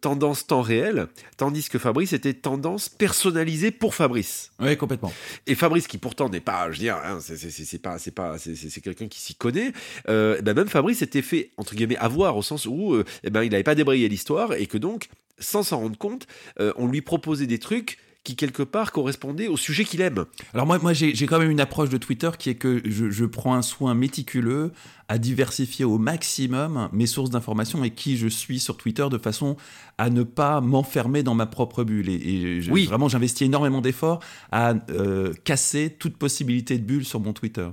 tendance 0.00 0.46
temps 0.46 0.62
réel, 0.62 1.08
tandis 1.36 1.68
que 1.68 1.78
Fabrice 1.78 2.12
était 2.12 2.34
tendance 2.34 2.88
personnalisée 2.88 3.70
pour 3.70 3.94
Fabrice. 3.94 4.50
Complètement. 4.78 5.12
Et 5.46 5.54
Fabrice, 5.54 5.86
qui 5.86 5.98
pourtant 5.98 6.28
n'est 6.30 6.40
pas, 6.40 6.66
je 6.70 6.76
veux 6.76 6.78
dire, 6.78 6.96
hein, 7.04 7.18
c'est- 7.20 7.78
pas, 7.82 7.98
c'est 7.98 8.10
pas, 8.10 8.38
c'est- 8.38 8.80
quelqu'un 8.80 9.08
qui 9.08 9.20
s'y 9.20 9.34
connaît. 9.34 9.72
Euh, 10.08 10.40
ben 10.40 10.54
même 10.54 10.68
Fabrice 10.68 11.02
était 11.02 11.22
fait 11.22 11.50
entre 11.58 11.74
guillemets 11.74 11.96
avoir 11.98 12.36
au 12.36 12.42
sens 12.42 12.64
où, 12.66 12.94
euh, 12.94 13.04
eh 13.24 13.30
ben 13.30 13.42
il 13.42 13.50
n'avait 13.50 13.62
pas 13.62 13.74
débrayé 13.74 14.08
l'histoire 14.08 14.54
et 14.54 14.66
que 14.66 14.78
donc, 14.78 15.08
sans 15.38 15.62
s'en 15.62 15.78
rendre 15.80 15.98
compte, 15.98 16.26
euh, 16.60 16.72
on 16.76 16.86
lui 16.86 17.02
proposait 17.02 17.46
des 17.46 17.58
trucs 17.58 17.98
qui 18.24 18.36
quelque 18.36 18.62
part 18.62 18.92
correspondaient 18.92 19.48
au 19.48 19.56
sujet 19.56 19.84
qu'il 19.84 20.00
aime. 20.02 20.26
Alors 20.52 20.66
moi, 20.66 20.78
moi 20.78 20.92
j'ai 20.92 21.14
quand 21.26 21.38
même 21.38 21.50
une 21.50 21.60
approche 21.60 21.88
de 21.88 21.96
Twitter 21.96 22.28
qui 22.38 22.50
est 22.50 22.56
que 22.56 22.82
je, 22.84 23.08
je 23.10 23.24
prends 23.24 23.54
un 23.54 23.62
soin 23.62 23.94
méticuleux 23.94 24.72
à 25.08 25.16
diversifier 25.16 25.86
au 25.86 25.96
maximum 25.96 26.90
mes 26.92 27.06
sources 27.06 27.30
d'informations 27.30 27.82
et 27.84 27.90
qui 27.90 28.18
je 28.18 28.28
suis 28.28 28.58
sur 28.60 28.76
Twitter 28.76 29.06
de 29.10 29.16
façon 29.16 29.56
à 29.96 30.10
ne 30.10 30.22
pas 30.24 30.60
m'enfermer 30.60 31.22
dans 31.22 31.34
ma 31.34 31.46
propre 31.46 31.84
bulle. 31.84 32.10
Et, 32.10 32.14
et 32.16 32.60
je- 32.62 32.70
Oui. 32.70 32.84
vraiment, 32.86 33.08
j'investis 33.08 33.46
énormément 33.46 33.80
d'efforts 33.80 34.20
à 34.52 34.74
euh, 34.90 35.32
casser 35.44 35.96
toute 35.98 36.16
possibilité 36.18 36.76
de 36.76 36.84
bulle 36.84 37.06
sur 37.06 37.20
mon 37.20 37.32
Twitter. 37.32 37.68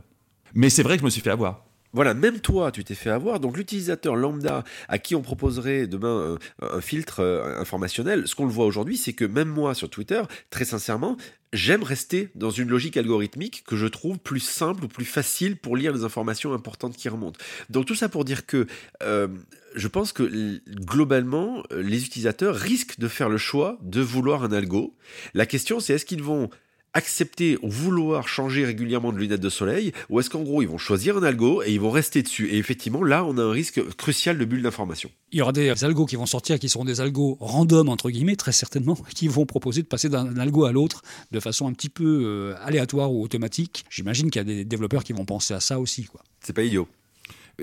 Mais 0.54 0.70
c'est 0.70 0.84
vrai 0.84 0.96
que 0.96 1.02
je 1.02 1.06
me 1.06 1.10
suis 1.10 1.22
fait 1.22 1.32
avoir. 1.32 1.66
Voilà, 1.96 2.14
même 2.14 2.42
toi, 2.42 2.74
tu 2.74 2.84
t'es 2.84 2.94
fait 2.94 3.10
avoir. 3.10 3.40
Donc 3.40 3.56
l'utilisateur 3.56 4.18
lambda 4.18 4.66
à 4.90 4.98
qui 4.98 5.16
on 5.16 5.22
proposerait 5.22 5.88
demain 5.88 6.38
un, 6.62 6.68
un 6.78 6.82
filtre 6.82 7.22
euh, 7.22 7.58
informationnel, 7.58 8.28
ce 8.28 8.36
qu'on 8.36 8.44
le 8.44 8.52
voit 8.52 8.66
aujourd'hui, 8.66 8.98
c'est 8.98 9.14
que 9.14 9.24
même 9.24 9.48
moi 9.48 9.74
sur 9.74 9.90
Twitter, 9.90 10.22
très 10.50 10.66
sincèrement, 10.66 11.16
j'aime 11.54 11.84
rester 11.84 12.30
dans 12.36 12.50
une 12.50 12.68
logique 12.68 12.98
algorithmique 12.98 13.64
que 13.66 13.78
je 13.78 13.88
trouve 13.88 14.20
plus 14.20 14.42
simple 14.42 14.84
ou 14.84 14.88
plus 14.90 15.06
facile 15.06 15.56
pour 15.56 15.78
lire 15.78 15.94
les 15.94 16.04
informations 16.04 16.54
importantes 16.54 16.98
qui 16.98 17.08
remontent. 17.08 17.40
Donc 17.70 17.86
tout 17.86 17.96
ça 17.96 18.10
pour 18.10 18.26
dire 18.26 18.46
que 18.46 18.68
euh, 19.02 19.30
je 19.76 19.88
pense 19.88 20.12
que 20.12 20.60
globalement, 20.70 21.64
euh, 21.72 21.82
les 21.82 22.06
utilisateurs 22.06 22.56
risquent 22.56 23.00
de 23.00 23.08
faire 23.08 23.30
le 23.30 23.38
choix 23.38 23.78
de 23.82 24.02
vouloir 24.02 24.44
un 24.44 24.52
algo. 24.52 24.96
La 25.34 25.46
question, 25.46 25.80
c'est 25.80 25.94
est-ce 25.94 26.06
qu'ils 26.06 26.24
vont 26.24 26.50
accepter 26.96 27.60
ou 27.62 27.70
vouloir 27.70 28.28
changer 28.28 28.66
régulièrement 28.66 29.12
de 29.12 29.20
lunettes 29.20 29.42
de 29.42 29.50
soleil 29.50 29.92
ou 30.10 30.20
est-ce 30.20 30.32
qu'en 30.32 30.42
gros 30.42 30.64
ils 30.64 30.68
vont 30.68 30.80
choisir 30.80 31.18
un 31.18 31.24
algo 31.24 31.62
et 31.62 31.72
ils 31.72 31.80
vont 31.80 31.92
rester 31.92 32.24
dessus? 32.24 32.50
Et 32.50 32.58
effectivement 32.58 33.04
là 33.04 33.24
on 33.24 33.38
a 33.38 33.44
un 33.44 33.52
risque 33.52 33.82
crucial 33.98 34.38
de 34.38 34.46
bulle 34.46 34.64
d'information. 34.64 35.12
Il 35.32 35.40
y 35.40 35.42
aura 35.42 35.52
des 35.52 35.84
algos 35.84 36.06
qui 36.06 36.16
vont 36.16 36.26
sortir 36.26 36.58
qui 36.58 36.70
seront 36.70 36.86
des 36.86 37.02
algos 37.02 37.38
random 37.40 37.90
entre 37.90 38.10
guillemets 38.10 38.38
très 38.38 38.54
certainement 38.54 38.96
qui 39.14 39.28
vont 39.28 39.46
proposer 39.46 39.84
de 39.84 39.88
passer 39.88 40.10
d'un 40.10 40.38
algo 40.38 40.66
à 40.66 40.72
l'autre 40.72 41.04
de 41.32 41.40
façon 41.40 41.68
un 41.68 41.74
petit 41.74 41.90
peu 41.90 42.24
euh, 42.26 42.56
aléatoire 42.66 43.12
ou 43.12 43.22
automatique. 43.24 43.86
J'imagine 43.90 44.32
qu'il 44.32 44.40
y 44.40 44.42
a 44.42 44.46
des 44.46 44.66
développeurs 44.66 45.04
qui 45.04 45.14
vont 45.14 45.26
penser 45.26 45.54
à 45.54 45.60
ça 45.60 45.80
aussi 45.80 46.06
quoi. 46.06 46.22
C'est 46.42 46.54
pas 46.54 46.64
idiot. 46.64 46.88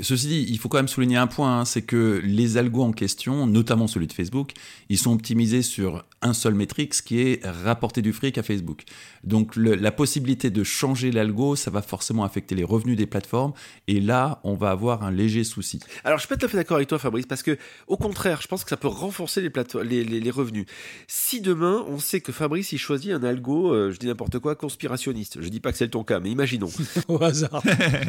Ceci 0.01 0.27
dit, 0.27 0.47
il 0.49 0.59
faut 0.59 0.69
quand 0.69 0.79
même 0.79 0.89
souligner 0.89 1.17
un 1.17 1.27
point, 1.27 1.61
hein, 1.61 1.65
c'est 1.65 1.83
que 1.83 2.21
les 2.25 2.57
algos 2.57 2.83
en 2.83 2.93
question, 2.93 3.47
notamment 3.47 3.87
celui 3.87 4.07
de 4.07 4.13
Facebook, 4.13 4.53
ils 4.89 4.99
sont 4.99 5.13
optimisés 5.13 5.63
sur 5.63 6.05
un 6.23 6.33
seul 6.33 6.55
métrique, 6.55 6.95
ce 6.95 7.03
qui 7.03 7.21
est 7.21 7.45
rapporter 7.45 8.01
du 8.01 8.13
fric 8.13 8.39
à 8.39 8.43
Facebook. 8.43 8.85
Donc 9.25 9.55
la 9.57 9.93
possibilité 9.93 10.51
de 10.51 10.65
changer 10.65 11.11
l'algo, 11.11 11.57
ça 11.57 11.71
va 11.71 11.83
forcément 11.83 12.25
affecter 12.25 12.55
les 12.55 12.65
revenus 12.65 12.97
des 12.97 13.07
plateformes, 13.07 13.53
et 13.87 14.01
là, 14.01 14.41
on 14.45 14.55
va 14.55 14.71
avoir 14.71 15.03
un 15.03 15.11
léger 15.11 15.45
souci. 15.45 15.81
Alors 16.05 16.19
je 16.19 16.23
suis 16.23 16.29
pas 16.29 16.37
tout 16.37 16.47
à 16.47 16.49
fait 16.49 16.57
d'accord 16.57 16.77
avec 16.77 16.89
toi, 16.89 16.99
Fabrice, 16.99 17.27
parce 17.27 17.43
que 17.43 17.59
au 17.87 17.97
contraire, 17.97 18.41
je 18.41 18.49
pense 18.49 18.65
que 18.65 18.71
ça 18.71 18.77
peut 18.77 18.89
renforcer 18.89 19.43
les, 19.85 20.05
les, 20.05 20.31
revenus. 20.31 20.67
Si 21.07 21.41
demain, 21.41 21.85
on 21.89 21.99
sait 21.99 22.21
que 22.21 22.33
Fabrice, 22.33 22.73
il 22.73 22.79
choisit 22.79 23.13
un 23.13 23.23
algo, 23.23 23.73
euh, 23.75 23.91
je 23.93 23.99
dis 23.99 24.07
n'importe 24.07 24.39
quoi, 24.39 24.55
conspirationniste, 24.55 25.43
je 25.43 25.49
dis 25.49 25.61
pas 25.61 25.73
que 25.73 25.79
c'est 25.79 25.89
ton 25.89 26.05
cas, 26.05 26.21
mais 26.21 26.31
imaginons. 26.31 26.71
au 27.09 27.23
hasard. 27.23 27.63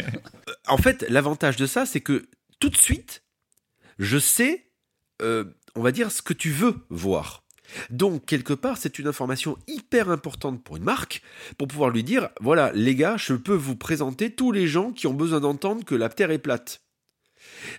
en 0.67 0.77
fait, 0.77 1.05
l'avantage 1.09 1.57
de 1.57 1.65
ça, 1.65 1.72
c'est 1.85 2.01
que 2.01 2.25
tout 2.59 2.69
de 2.69 2.77
suite, 2.77 3.23
je 3.99 4.17
sais, 4.17 4.71
euh, 5.21 5.45
on 5.75 5.81
va 5.81 5.91
dire, 5.91 6.11
ce 6.11 6.21
que 6.21 6.33
tu 6.33 6.49
veux 6.49 6.75
voir. 6.89 7.43
Donc, 7.89 8.25
quelque 8.25 8.53
part, 8.53 8.77
c'est 8.77 8.99
une 8.99 9.07
information 9.07 9.57
hyper 9.67 10.09
importante 10.09 10.63
pour 10.63 10.77
une 10.77 10.83
marque, 10.83 11.21
pour 11.57 11.67
pouvoir 11.67 11.89
lui 11.89 12.03
dire, 12.03 12.29
voilà, 12.39 12.71
les 12.73 12.95
gars, 12.95 13.17
je 13.17 13.33
peux 13.33 13.55
vous 13.55 13.75
présenter 13.75 14.31
tous 14.31 14.51
les 14.51 14.67
gens 14.67 14.91
qui 14.91 15.07
ont 15.07 15.13
besoin 15.13 15.39
d'entendre 15.39 15.83
que 15.83 15.95
la 15.95 16.09
Terre 16.09 16.31
est 16.31 16.39
plate. 16.39 16.81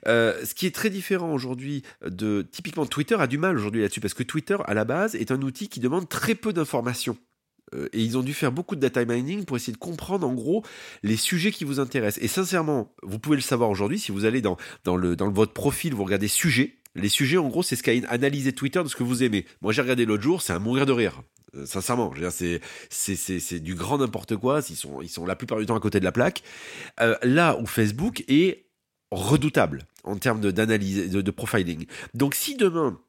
Euh, 0.07 0.45
ce 0.45 0.55
qui 0.55 0.67
est 0.67 0.75
très 0.75 0.91
différent 0.91 1.33
aujourd'hui 1.33 1.83
de 2.05 2.43
typiquement 2.43 2.85
Twitter 2.85 3.17
a 3.19 3.27
du 3.27 3.39
mal 3.39 3.57
aujourd'hui 3.57 3.81
là-dessus 3.81 4.01
parce 4.01 4.13
que 4.13 4.23
Twitter 4.23 4.59
à 4.67 4.75
la 4.75 4.85
base 4.85 5.15
est 5.15 5.31
un 5.31 5.41
outil 5.41 5.69
qui 5.69 5.81
demande 5.81 6.09
très 6.09 6.35
peu 6.35 6.53
d'informations. 6.53 7.17
Euh, 7.75 7.89
et 7.93 8.03
ils 8.03 8.19
ont 8.19 8.23
dû 8.23 8.35
faire 8.35 8.53
beaucoup 8.53 8.77
de 8.77 8.81
data 8.81 9.05
mining 9.05 9.45
pour 9.45 9.57
essayer 9.57 9.73
de 9.73 9.79
comprendre 9.79 10.27
en 10.27 10.35
gros 10.35 10.63
les 11.03 11.17
sujets 11.17 11.51
qui 11.51 11.65
vous 11.65 11.81
intéressent. 11.81 12.23
Et 12.23 12.29
sincèrement, 12.29 12.93
vous 13.03 13.19
pouvez 13.19 13.37
le 13.37 13.43
savoir 13.43 13.71
aujourd'hui 13.71 13.99
si 13.99 14.13
vous 14.13 14.25
allez 14.25 14.43
dans, 14.43 14.57
le, 14.87 15.17
votre 15.31 15.53
profil, 15.53 15.95
vous 15.95 16.05
regardez 16.05 16.29
sujets. 16.29 16.77
Les 16.97 17.09
sujets, 17.09 17.39
en 17.39 17.49
gros, 17.49 17.63
c'est 17.63 17.75
ce 17.75 17.83
qu'a 17.83 17.93
analysé 18.09 18.53
Twitter 18.53 18.83
de 18.83 18.89
ce 18.89 18.95
que 18.95 19.03
vous 19.03 19.25
aimez. 19.25 19.47
Moi, 19.63 19.73
j'ai 19.73 19.83
regardé 19.83 20.05
l'autre 20.05 20.23
jour, 20.23 20.43
c'est 20.43 20.53
un 20.53 20.61
mourir 20.61 20.87
de 20.87 20.93
rire. 20.93 21.23
Euh, 21.57 21.67
sincèrement, 21.67 22.13
c'est 22.31 23.61
du 23.61 23.75
grand 23.75 23.99
n'importe 23.99 24.37
quoi. 24.37 24.61
Ils 24.69 25.09
sont 25.09 25.27
la 25.27 25.37
plupart 25.37 25.59
du 25.59 25.67
temps 25.67 25.77
à 25.77 25.81
côté 25.81 25.99
de 25.99 26.05
la 26.05 26.13
plaque. 26.13 26.43
Euh, 27.01 27.17
là 27.23 27.59
où 27.61 27.67
Facebook 27.67 28.23
est 28.29 28.67
redoutable 29.11 29.87
en 30.05 30.17
termes 30.17 30.41
d'analyse 30.41 31.11
de 31.11 31.31
profiling. 31.31 31.87
Donc, 32.15 32.35
si 32.35 32.57
demain 32.57 33.01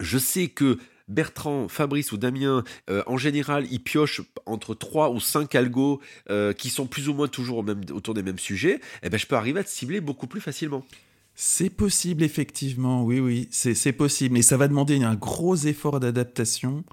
je 0.00 0.18
sais 0.18 0.48
que 0.48 0.78
Bertrand, 1.08 1.68
Fabrice 1.68 2.12
ou 2.12 2.16
Damien, 2.16 2.64
euh, 2.90 3.02
en 3.06 3.16
général, 3.16 3.66
ils 3.70 3.80
piochent 3.80 4.22
entre 4.46 4.74
3 4.74 5.10
ou 5.10 5.20
5 5.20 5.54
algos 5.54 6.00
euh, 6.30 6.52
qui 6.52 6.70
sont 6.70 6.86
plus 6.86 7.08
ou 7.08 7.14
moins 7.14 7.28
toujours 7.28 7.64
autour 7.92 8.14
des 8.14 8.22
mêmes 8.22 8.38
sujets, 8.38 8.80
eh 9.02 9.10
ben, 9.10 9.18
je 9.18 9.26
peux 9.26 9.36
arriver 9.36 9.60
à 9.60 9.64
te 9.64 9.70
cibler 9.70 10.00
beaucoup 10.00 10.26
plus 10.26 10.40
facilement. 10.40 10.84
C'est 11.34 11.70
possible, 11.70 12.22
effectivement, 12.22 13.04
oui, 13.04 13.18
oui, 13.18 13.48
c'est 13.50 13.92
possible. 13.92 14.34
Mais 14.34 14.42
ça 14.42 14.56
va 14.56 14.68
demander 14.68 15.02
un 15.02 15.14
gros 15.14 15.56
effort 15.56 15.98
d'adaptation 15.98 16.84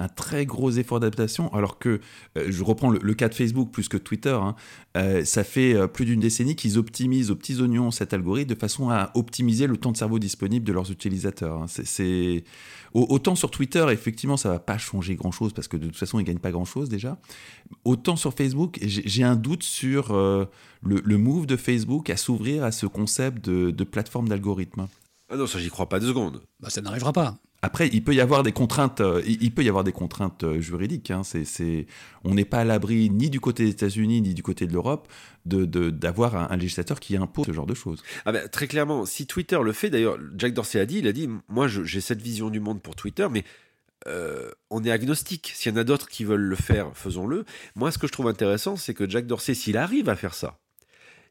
un 0.00 0.08
très 0.08 0.46
gros 0.46 0.70
effort 0.70 0.98
d'adaptation, 0.98 1.52
alors 1.52 1.78
que, 1.78 2.00
euh, 2.38 2.46
je 2.48 2.64
reprends 2.64 2.90
le, 2.90 3.14
cas 3.14 3.28
de 3.28 3.34
Facebook 3.34 3.70
plus 3.70 3.88
que 3.88 3.98
Twitter, 3.98 4.30
hein, 4.30 4.56
euh, 4.96 5.24
ça 5.24 5.44
fait 5.44 5.74
euh, 5.74 5.86
plus 5.86 6.06
d'une 6.06 6.20
décennie 6.20 6.56
qu'ils 6.56 6.78
optimisent 6.78 7.30
aux 7.30 7.36
petits 7.36 7.60
oignons 7.60 7.90
cet 7.90 8.14
algorithme 8.14 8.48
de 8.48 8.58
façon 8.58 8.88
à 8.88 9.10
optimiser 9.14 9.66
le 9.66 9.76
temps 9.76 9.92
de 9.92 9.98
cerveau 9.98 10.18
disponible 10.18 10.66
de 10.66 10.72
leurs 10.72 10.90
utilisateurs. 10.90 11.62
Hein. 11.62 11.66
C'est, 11.68 12.44
Autant 12.92 13.36
sur 13.36 13.52
Twitter, 13.52 13.86
effectivement, 13.90 14.36
ça 14.36 14.48
va 14.48 14.58
pas 14.58 14.76
changer 14.76 15.14
grand-chose, 15.14 15.52
parce 15.52 15.68
que 15.68 15.76
de 15.76 15.86
toute 15.86 15.96
façon, 15.96 16.18
ils 16.18 16.24
gagnent 16.24 16.40
pas 16.40 16.50
grand-chose 16.50 16.88
déjà. 16.88 17.18
Autant 17.84 18.16
sur 18.16 18.34
Facebook, 18.34 18.80
j'ai 18.82 19.22
un 19.22 19.36
doute 19.36 19.62
sur 19.62 20.12
le, 20.12 21.16
move 21.16 21.46
de 21.46 21.56
Facebook 21.56 22.10
à 22.10 22.16
s'ouvrir 22.16 22.64
à 22.64 22.72
ce 22.72 22.86
concept 22.86 23.44
de, 23.48 23.70
de 23.70 23.84
plateforme 23.84 24.28
d'algorithme. 24.28 24.88
Ah 25.28 25.36
non, 25.36 25.46
ça 25.46 25.60
j'y 25.60 25.68
crois 25.68 25.88
pas 25.88 26.00
deux 26.00 26.08
secondes. 26.08 26.42
Bah, 26.58 26.68
ça 26.68 26.80
n'arrivera 26.80 27.12
pas. 27.12 27.38
Après, 27.62 27.88
il 27.92 28.02
peut 28.02 28.14
y 28.14 28.20
avoir 28.20 28.42
des 28.42 28.52
contraintes, 28.52 29.00
euh, 29.00 29.22
il 29.26 29.52
peut 29.52 29.62
y 29.62 29.68
avoir 29.68 29.84
des 29.84 29.92
contraintes 29.92 30.44
euh, 30.44 30.60
juridiques. 30.60 31.10
Hein. 31.10 31.22
On 32.24 32.34
n'est 32.34 32.46
pas 32.46 32.60
à 32.60 32.64
l'abri 32.64 33.10
ni 33.10 33.28
du 33.28 33.38
côté 33.38 33.64
des 33.64 33.70
États-Unis 33.70 34.22
ni 34.22 34.32
du 34.32 34.42
côté 34.42 34.66
de 34.66 34.72
l'Europe 34.72 35.08
de, 35.44 35.64
d'avoir 35.90 36.36
un, 36.36 36.56
législateur 36.56 37.00
qui 37.00 37.16
impose 37.16 37.46
ce 37.46 37.52
genre 37.52 37.66
de 37.66 37.74
choses. 37.74 38.02
Ah 38.24 38.32
ben, 38.32 38.48
très 38.48 38.66
clairement, 38.66 39.04
si 39.04 39.26
Twitter 39.26 39.58
le 39.62 39.72
fait, 39.72 39.90
d'ailleurs, 39.90 40.18
Jack 40.36 40.54
Dorsey 40.54 40.80
a 40.80 40.86
dit, 40.86 40.98
il 40.98 41.06
a 41.06 41.12
dit, 41.12 41.28
moi 41.48 41.68
j'ai 41.68 42.00
cette 42.00 42.22
vision 42.22 42.50
du 42.50 42.60
monde 42.60 42.80
pour 42.80 42.96
Twitter, 42.96 43.26
mais 43.30 43.44
euh, 44.06 44.50
on 44.70 44.82
est 44.84 44.90
agnostique. 44.90 45.52
S'il 45.54 45.72
y 45.72 45.74
en 45.74 45.78
a 45.78 45.84
d'autres 45.84 46.08
qui 46.08 46.24
veulent 46.24 46.40
le 46.40 46.56
faire, 46.56 46.90
faisons-le. 46.94 47.44
Moi, 47.74 47.90
ce 47.92 47.98
que 47.98 48.06
je 48.06 48.12
trouve 48.12 48.28
intéressant, 48.28 48.76
c'est 48.76 48.94
que 48.94 49.08
Jack 49.08 49.26
Dorsey, 49.26 49.54
s'il 49.54 49.76
arrive 49.76 50.08
à 50.08 50.16
faire 50.16 50.34
ça, 50.34 50.58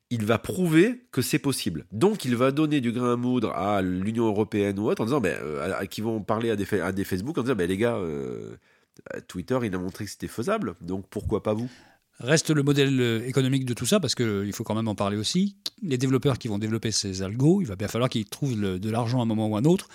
il 0.10 0.26
va 0.26 0.40
prouver 0.40 1.06
que 1.12 1.22
c'est 1.22 1.40
possible. 1.40 1.86
Donc 1.92 2.26
il 2.26 2.36
va 2.36 2.52
donner 2.52 2.82
du 2.82 2.92
grain 2.92 3.14
à 3.14 3.16
moudre 3.16 3.52
à 3.52 3.82
l'Union 3.82 4.26
européenne 4.26 4.80
ou 4.80 4.90
autre 4.90 5.02
en 5.02 5.06
disant, 5.06 5.22
ben, 5.22 5.38
euh, 5.42 5.86
qui 5.86 6.02
vont 6.02 6.22
parler 6.22 6.50
à 6.50 6.56
des, 6.56 6.66
Facebook 7.04 7.38
en 7.38 7.42
disant, 7.42 7.56
ben, 7.56 7.68
les 7.68 7.78
gars, 7.78 7.96
euh, 7.96 8.56
Twitter, 9.28 9.58
il 9.64 9.74
a 9.74 9.78
montré 9.78 10.06
que 10.06 10.12
c'était 10.12 10.28
faisable, 10.28 10.76
donc 10.82 11.06
pourquoi 11.10 11.44
pas 11.44 11.54
vous? 11.54 11.70
Reste 12.20 12.50
le 12.50 12.64
modèle 12.64 13.00
euh, 13.00 13.28
économique 13.28 13.66
de 13.66 13.74
tout 13.74 13.86
ça, 13.86 14.00
parce 14.00 14.16
qu'il 14.16 14.52
faut 14.52 14.64
quand 14.64 14.76
même 14.76 14.90
en 14.90 14.96
parler 14.96 15.16
aussi. 15.16 15.56
Les 15.82 15.98
développeurs 15.98 16.38
qui 16.38 16.50
vont 16.50 16.58
développer 16.58 16.92
ces 16.92 17.22
algos, 17.22 17.62
il 17.62 17.68
va 17.68 17.76
bien 17.76 17.88
falloir 17.88 18.10
qu'ils 18.10 18.26
trouvent 18.26 18.60
de 18.60 18.90
l'argent 18.90 19.20
à 19.20 19.24
un 19.24 19.26
moment 19.26 19.48
ou 19.48 19.56
à 19.56 19.60
un 19.60 19.66
autre 19.66 19.88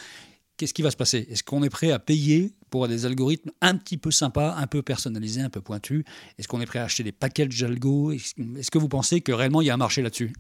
qu'est-ce 0.57 0.75
qui 0.75 0.83
va 0.83 0.91
se 0.91 0.97
passer? 0.97 1.27
Est-ce 1.31 1.43
qu'on 1.43 1.63
est 1.63 1.71
prêt 1.71 1.91
à 1.91 1.99
payer 1.99 2.55
pour 2.71 2.89
des 2.89 3.07
algorithmes 3.07 3.51
un 3.61 3.77
petit 3.77 3.99
peu 3.99 4.11
sympas, 4.11 4.55
un 4.57 4.67
peu 4.67 4.83
personnalisés, 4.83 5.41
un 5.41 5.51
peu 5.51 5.61
pointus? 5.61 6.05
Est-ce 6.39 6.49
qu'on 6.49 6.61
est 6.61 6.67
prêt 6.67 6.79
à 6.79 6.85
acheter 6.85 7.03
des 7.03 7.13
packages 7.13 7.61
d'algo 7.61 8.13
Est-ce 8.13 8.71
que 8.71 8.79
vous 8.79 8.89
pensez 8.89 9.21
que 9.21 9.33
réellement 9.33 9.61
il 9.61 9.67
y 9.67 9.71
a 9.71 9.75
un 9.75 9.79
marché 9.79 10.03
là-dessus? 10.03 10.33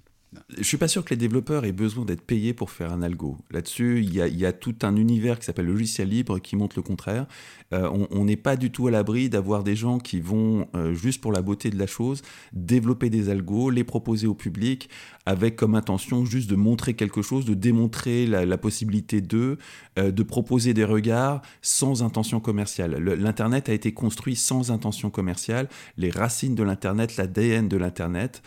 Je 0.57 0.63
suis 0.63 0.77
pas 0.77 0.89
sûr 0.89 1.05
que 1.05 1.11
les 1.11 1.17
développeurs 1.17 1.65
aient 1.65 1.73
besoin 1.73 2.05
d'être 2.05 2.23
payés 2.23 2.55
pour 2.55 2.71
faire 2.71 2.93
un 2.93 3.03
algo. 3.03 3.39
Là-dessus, 3.51 4.01
il 4.03 4.15
y, 4.15 4.47
a, 4.47 4.53
tout 4.53 4.75
un 4.83 4.97
univers 4.97 5.39
qui 5.39 5.47
s'appelle 5.47 5.67
logiciel 5.67 6.09
libre 6.09 6.39
qui 6.39 6.57
montre 6.57 6.77
le 6.77 6.83
contraire. 6.83 7.27
Euh, 7.73 7.89
on 8.11 8.25
n'est 8.25 8.37
pas 8.37 8.57
du 8.57 8.71
tout 8.71 8.87
à 8.87 8.91
l'abri 8.91 9.29
d'avoir 9.29 9.65
des 9.65 9.77
gens 9.77 9.99
qui 9.99 10.21
vont, 10.21 10.69
euh, 10.75 10.95
juste 10.95 11.21
pour 11.21 11.33
la 11.33 11.43
beauté 11.43 11.71
de 11.71 11.79
la 11.79 11.87
chose, 11.87 12.23
développer 12.53 13.11
des 13.11 13.31
algos, 13.31 13.71
les 13.71 13.85
proposer 13.85 14.27
au 14.27 14.35
public, 14.35 14.89
avec 15.27 15.57
comme 15.57 15.75
intention 15.75 16.25
juste 16.25 16.51
de 16.51 16.57
montrer 16.57 16.95
quelque 16.95 17.23
chose, 17.23 17.45
de 17.45 17.55
démontrer 17.55 18.27
la, 18.27 18.59
possibilité 18.59 19.21
d'eux, 19.21 19.59
euh, 19.99 20.11
de 20.11 20.23
proposer 20.23 20.75
des 20.75 20.85
regards 20.85 21.43
sans 21.63 22.03
intention 22.03 22.41
commerciale. 22.41 22.97
L'Internet 22.97 23.69
a 23.69 23.73
été 23.73 23.93
construit 23.93 24.37
sans 24.37 24.71
intention 24.71 25.11
commerciale. 25.11 25.69
Les 25.97 26.11
racines 26.11 26.55
de 26.55 26.63
l'Internet, 26.63 27.17
l'ADN 27.17 27.69
de 27.69 27.77
l'Internet, 27.77 28.43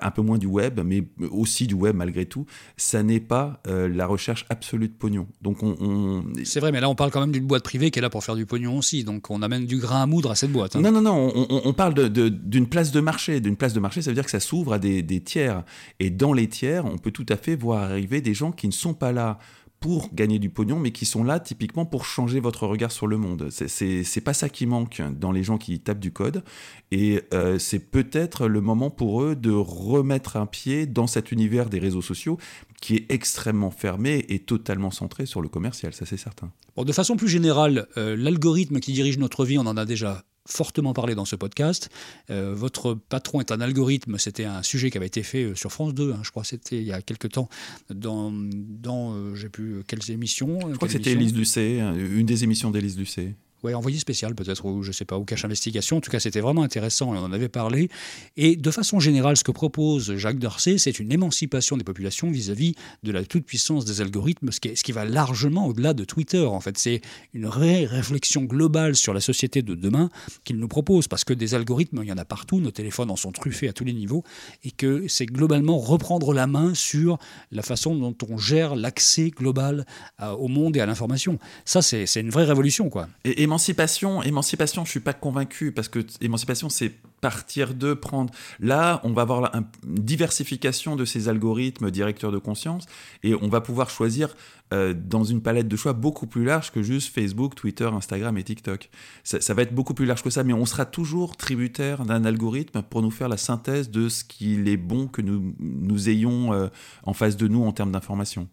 un 0.00 0.10
peu 0.10 0.22
moins 0.22 0.38
du 0.38 0.46
web, 0.46 0.80
mais 0.84 1.04
aussi 1.30 1.66
du 1.66 1.74
web 1.74 1.96
malgré 1.96 2.26
tout, 2.26 2.46
ça 2.76 3.02
n'est 3.02 3.20
pas 3.20 3.60
euh, 3.66 3.88
la 3.88 4.06
recherche 4.06 4.46
absolue 4.48 4.88
de 4.88 4.94
pognon. 4.94 5.26
Donc 5.42 5.62
on, 5.62 6.24
C'est 6.44 6.60
vrai, 6.60 6.72
mais 6.72 6.80
là 6.80 6.88
on 6.88 6.94
parle 6.94 7.10
quand 7.10 7.20
même 7.20 7.32
d'une 7.32 7.46
boîte 7.46 7.64
privée 7.64 7.90
qui 7.90 7.98
est 7.98 8.02
là 8.02 8.10
pour 8.10 8.24
faire 8.24 8.36
du 8.36 8.46
pognon 8.46 8.78
aussi, 8.78 9.04
donc 9.04 9.30
on 9.30 9.42
amène 9.42 9.66
du 9.66 9.78
grain 9.78 10.02
à 10.02 10.06
moudre 10.06 10.30
à 10.30 10.34
cette 10.34 10.52
boîte. 10.52 10.76
Hein. 10.76 10.80
Non, 10.80 10.92
non, 10.92 11.02
non, 11.02 11.32
on, 11.64 11.72
parle 11.72 11.94
d'une 12.10 12.66
place 12.66 12.92
de 12.92 13.00
marché. 13.00 13.40
D'une 13.40 13.56
place 13.56 13.72
de 13.72 13.80
marché, 13.80 14.02
ça 14.02 14.10
veut 14.10 14.14
dire 14.14 14.24
que 14.24 14.30
ça 14.30 14.40
s'ouvre 14.40 14.74
à 14.74 14.78
des, 14.78 15.02
des 15.02 15.20
tiers. 15.20 15.64
Et 16.00 16.10
dans 16.10 16.32
les 16.32 16.48
tiers, 16.48 16.84
on 16.84 16.98
peut 16.98 17.10
tout 17.10 17.26
à 17.28 17.36
fait 17.36 17.56
voir 17.56 17.82
arriver 17.82 18.20
des 18.20 18.34
gens 18.34 18.52
qui 18.52 18.66
ne 18.66 18.72
sont 18.72 18.94
pas 18.94 19.12
là 19.12 19.38
pour 19.82 20.14
gagner 20.14 20.38
du 20.38 20.48
pognon, 20.48 20.78
mais 20.78 20.92
qui 20.92 21.04
sont 21.04 21.24
là 21.24 21.40
typiquement 21.40 21.84
pour 21.84 22.06
changer 22.06 22.38
votre 22.38 22.66
regard 22.66 22.92
sur 22.92 23.08
le 23.08 23.18
monde. 23.18 23.48
C'est 23.50 24.20
pas 24.24 24.32
ça 24.32 24.48
qui 24.48 24.64
manque 24.64 25.02
dans 25.18 25.32
les 25.32 25.42
gens 25.42 25.58
qui 25.58 25.80
tapent 25.80 25.98
du 25.98 26.12
code, 26.12 26.44
et 26.92 27.20
euh, 27.34 27.58
c'est 27.58 27.80
peut-être 27.80 28.46
le 28.46 28.60
moment 28.60 28.90
pour 28.90 29.22
eux 29.22 29.34
de 29.34 29.50
remettre 29.50 30.36
un 30.36 30.46
pied 30.46 30.86
dans 30.86 31.08
cet 31.08 31.32
univers 31.32 31.68
des 31.68 31.80
réseaux 31.80 32.00
sociaux 32.00 32.38
qui 32.80 32.94
est 32.94 33.06
extrêmement 33.10 33.70
fermé 33.70 34.24
et 34.28 34.38
totalement 34.38 34.90
centré 34.90 35.26
sur 35.26 35.42
le 35.42 35.48
commercial, 35.48 35.92
ça 35.92 36.06
c'est 36.06 36.16
certain. 36.16 36.50
Bon, 36.76 36.84
de 36.84 36.92
façon 36.92 37.16
plus 37.16 37.28
générale, 37.28 37.88
euh, 37.96 38.16
l'algorithme 38.16 38.78
qui 38.78 38.92
dirige 38.92 39.18
notre 39.18 39.44
vie, 39.44 39.58
on 39.58 39.66
en 39.66 39.76
a 39.76 39.84
déjà 39.84 40.22
fortement 40.46 40.92
parlé 40.92 41.14
dans 41.14 41.24
ce 41.24 41.36
podcast. 41.36 41.88
Euh, 42.30 42.54
votre 42.54 42.94
patron 42.94 43.40
est 43.40 43.52
un 43.52 43.60
algorithme, 43.60 44.18
c'était 44.18 44.44
un 44.44 44.62
sujet 44.62 44.90
qui 44.90 44.96
avait 44.96 45.06
été 45.06 45.22
fait 45.22 45.44
euh, 45.44 45.54
sur 45.54 45.72
France 45.72 45.94
2, 45.94 46.12
hein, 46.12 46.20
je 46.22 46.30
crois 46.30 46.44
c'était 46.44 46.78
il 46.78 46.84
y 46.84 46.92
a 46.92 47.00
quelques 47.00 47.30
temps, 47.30 47.48
dans, 47.90 48.32
dans 48.32 49.14
euh, 49.14 49.34
j'ai 49.34 49.48
plus 49.48 49.84
quelles 49.86 50.10
émissions. 50.10 50.58
Je 50.70 50.76
crois 50.76 50.88
que 50.88 50.94
c'était 50.94 51.12
Élise 51.12 51.34
Lucet, 51.34 51.78
une 51.78 52.26
des 52.26 52.44
émissions 52.44 52.70
d'Élise 52.70 52.98
Lucet. 52.98 53.34
Ouais, 53.62 53.74
envoyé 53.74 53.98
spécial 53.98 54.34
peut-être, 54.34 54.64
ou 54.64 54.82
je 54.82 54.92
sais 54.92 55.04
pas, 55.04 55.18
ou 55.18 55.24
cache 55.24 55.44
investigation. 55.44 55.98
En 55.98 56.00
tout 56.00 56.10
cas, 56.10 56.20
c'était 56.20 56.40
vraiment 56.40 56.62
intéressant, 56.62 57.10
on 57.10 57.18
en 57.18 57.32
avait 57.32 57.48
parlé. 57.48 57.88
Et 58.36 58.56
de 58.56 58.70
façon 58.70 59.00
générale, 59.00 59.36
ce 59.36 59.44
que 59.44 59.52
propose 59.52 60.16
Jacques 60.16 60.38
Dorsey, 60.38 60.78
c'est 60.78 60.98
une 60.98 61.12
émancipation 61.12 61.76
des 61.76 61.84
populations 61.84 62.30
vis-à-vis 62.30 62.74
de 63.02 63.12
la 63.12 63.24
toute-puissance 63.24 63.84
des 63.84 64.00
algorithmes, 64.00 64.50
ce 64.52 64.60
qui, 64.60 64.92
va 64.92 65.04
largement 65.04 65.66
au-delà 65.66 65.94
de 65.94 66.04
Twitter. 66.04 66.44
En 66.44 66.60
fait, 66.60 66.76
c'est 66.76 67.00
une 67.32 67.46
réflexion 67.46 68.42
globale 68.42 68.94
sur 68.94 69.14
la 69.14 69.20
société 69.20 69.62
de 69.62 69.74
demain 69.74 70.10
qu'il 70.44 70.58
nous 70.58 70.68
propose, 70.68 71.08
parce 71.08 71.24
que 71.24 71.32
des 71.32 71.54
algorithmes, 71.54 72.00
il 72.02 72.08
y 72.08 72.12
en 72.12 72.18
a 72.18 72.24
partout, 72.24 72.60
nos 72.60 72.70
téléphones 72.70 73.10
en 73.10 73.16
sont 73.16 73.32
truffés 73.32 73.68
à 73.68 73.72
tous 73.72 73.84
les 73.84 73.92
niveaux, 73.92 74.24
et 74.64 74.70
que 74.70 75.06
c'est 75.08 75.26
globalement 75.26 75.78
reprendre 75.78 76.34
la 76.34 76.46
main 76.46 76.74
sur 76.74 77.18
la 77.50 77.62
façon 77.62 77.94
dont 77.94 78.16
on 78.28 78.38
gère 78.38 78.74
l'accès 78.74 79.30
global 79.30 79.86
au 80.20 80.48
monde 80.48 80.76
et 80.76 80.80
à 80.80 80.86
l'information. 80.86 81.38
Ça, 81.64 81.82
c'est 81.82 82.20
une 82.20 82.30
vraie 82.30 82.44
révolution, 82.44 82.90
quoi. 82.90 83.08
Et 83.24 83.46
émancipation, 83.52 84.22
émancipation, 84.22 84.84
je 84.86 84.90
suis 84.90 85.00
pas 85.00 85.12
convaincu 85.12 85.72
parce 85.72 85.88
que 85.88 85.98
émancipation, 86.22 86.70
c'est 86.70 86.90
partir 87.20 87.74
de 87.74 87.92
prendre. 87.92 88.32
Là, 88.60 89.00
on 89.04 89.12
va 89.12 89.22
avoir 89.22 89.54
une 89.54 89.64
diversification 89.84 90.96
de 90.96 91.04
ces 91.04 91.28
algorithmes 91.28 91.90
directeurs 91.90 92.32
de 92.32 92.38
conscience 92.38 92.86
et 93.22 93.34
on 93.34 93.48
va 93.48 93.60
pouvoir 93.60 93.90
choisir 93.90 94.34
euh, 94.72 94.94
dans 94.94 95.22
une 95.22 95.42
palette 95.42 95.68
de 95.68 95.76
choix 95.76 95.92
beaucoup 95.92 96.26
plus 96.26 96.44
large 96.44 96.72
que 96.72 96.82
juste 96.82 97.14
Facebook, 97.14 97.54
Twitter, 97.54 97.84
Instagram 97.84 98.38
et 98.38 98.42
TikTok. 98.42 98.88
Ça, 99.22 99.52
va 99.52 99.62
être 99.62 99.74
beaucoup 99.74 99.92
plus 99.92 100.06
large 100.06 100.22
que 100.22 100.30
ça, 100.30 100.44
mais 100.44 100.54
on 100.54 100.64
sera 100.64 100.86
toujours 100.86 101.36
tributaire 101.36 102.06
d'un 102.06 102.24
algorithme 102.24 102.82
pour 102.82 103.02
nous 103.02 103.10
faire 103.10 103.28
la 103.28 103.36
synthèse 103.36 103.90
de 103.90 104.08
ce 104.08 104.24
qu'il 104.24 104.66
est 104.66 104.78
bon 104.78 105.08
que 105.08 105.20
nous, 105.20 106.08
ayons 106.08 106.54
euh, 106.54 106.68
en 107.02 107.12
face 107.12 107.36
de 107.36 107.48
nous 107.48 107.62
en 107.62 107.72
termes 107.72 107.92
d'information. 107.92 108.48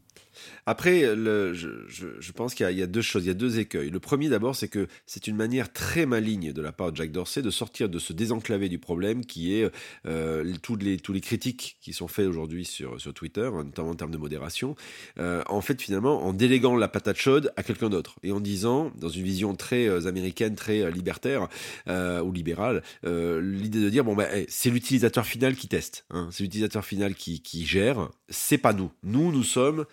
Après, 0.65 1.01
je, 1.01 2.31
pense 2.31 2.53
qu'il 2.53 2.69
y, 2.69 2.81
a 2.81 2.87
deux 2.87 3.01
choses, 3.01 3.25
il 3.25 3.27
y 3.27 3.31
a 3.31 3.35
deux 3.35 3.59
écueils. 3.59 3.89
Le 3.89 3.99
premier 3.99 4.29
d'abord, 4.29 4.55
c'est 4.55 4.67
que 4.67 4.87
c'est 5.05 5.27
une 5.27 5.35
manière 5.35 5.71
très 5.73 6.05
maligne 6.05 6.53
de 6.53 6.61
la 6.61 6.71
part 6.71 6.91
de 6.91 6.97
Jack 6.97 7.11
Dorsey 7.11 7.41
de 7.41 7.49
sortir 7.49 7.89
de 7.89 7.99
se 7.99 8.13
désenclaver 8.13 8.69
du 8.69 8.79
problème 8.79 9.25
qui 9.25 9.55
est 9.55 9.69
euh, 10.05 10.53
tous, 10.61 10.75
les, 10.75 10.97
tous 10.97 11.13
les 11.13 11.21
critiques 11.21 11.77
qui 11.81 11.93
sont 11.93 12.07
faits 12.07 12.27
aujourd'hui 12.27 12.65
sur, 12.65 12.99
sur 12.99 13.13
Twitter, 13.13 13.49
notamment 13.51 13.89
en 13.89 13.95
termes 13.95 14.11
de 14.11 14.17
modération, 14.17 14.75
euh, 15.17 15.43
en 15.47 15.61
fait 15.61 15.81
finalement 15.81 16.23
en 16.25 16.33
déléguant 16.33 16.75
la 16.75 16.87
patate 16.87 17.17
chaude 17.17 17.51
à 17.55 17.63
quelqu'un 17.63 17.89
d'autre 17.89 18.15
et 18.23 18.31
en 18.31 18.39
disant, 18.39 18.91
dans 18.97 19.09
une 19.09 19.23
vision 19.23 19.55
très 19.55 19.87
euh, 19.87 20.07
américaine, 20.07 20.55
très 20.55 20.91
libertaire 20.91 21.47
ou 21.87 22.31
libérale, 22.31 22.83
l'idée 23.03 23.81
de 23.81 23.89
dire, 23.89 24.03
bon 24.03 24.15
ben 24.15 24.45
c'est 24.47 24.69
l'utilisateur 24.69 25.25
final 25.25 25.55
qui 25.55 25.67
teste, 25.67 26.05
hein. 26.11 26.29
c'est 26.31 26.43
l'utilisateur 26.43 26.85
final 26.85 27.15
qui, 27.15 27.41
qui 27.41 27.65
gère, 27.65 28.09
c'est 28.29 28.57
pas 28.57 28.73
nous. 28.73 28.91
Nous, 29.03 29.31
nous 29.31 29.43
sommes 29.43 29.79
euh, 29.79 29.85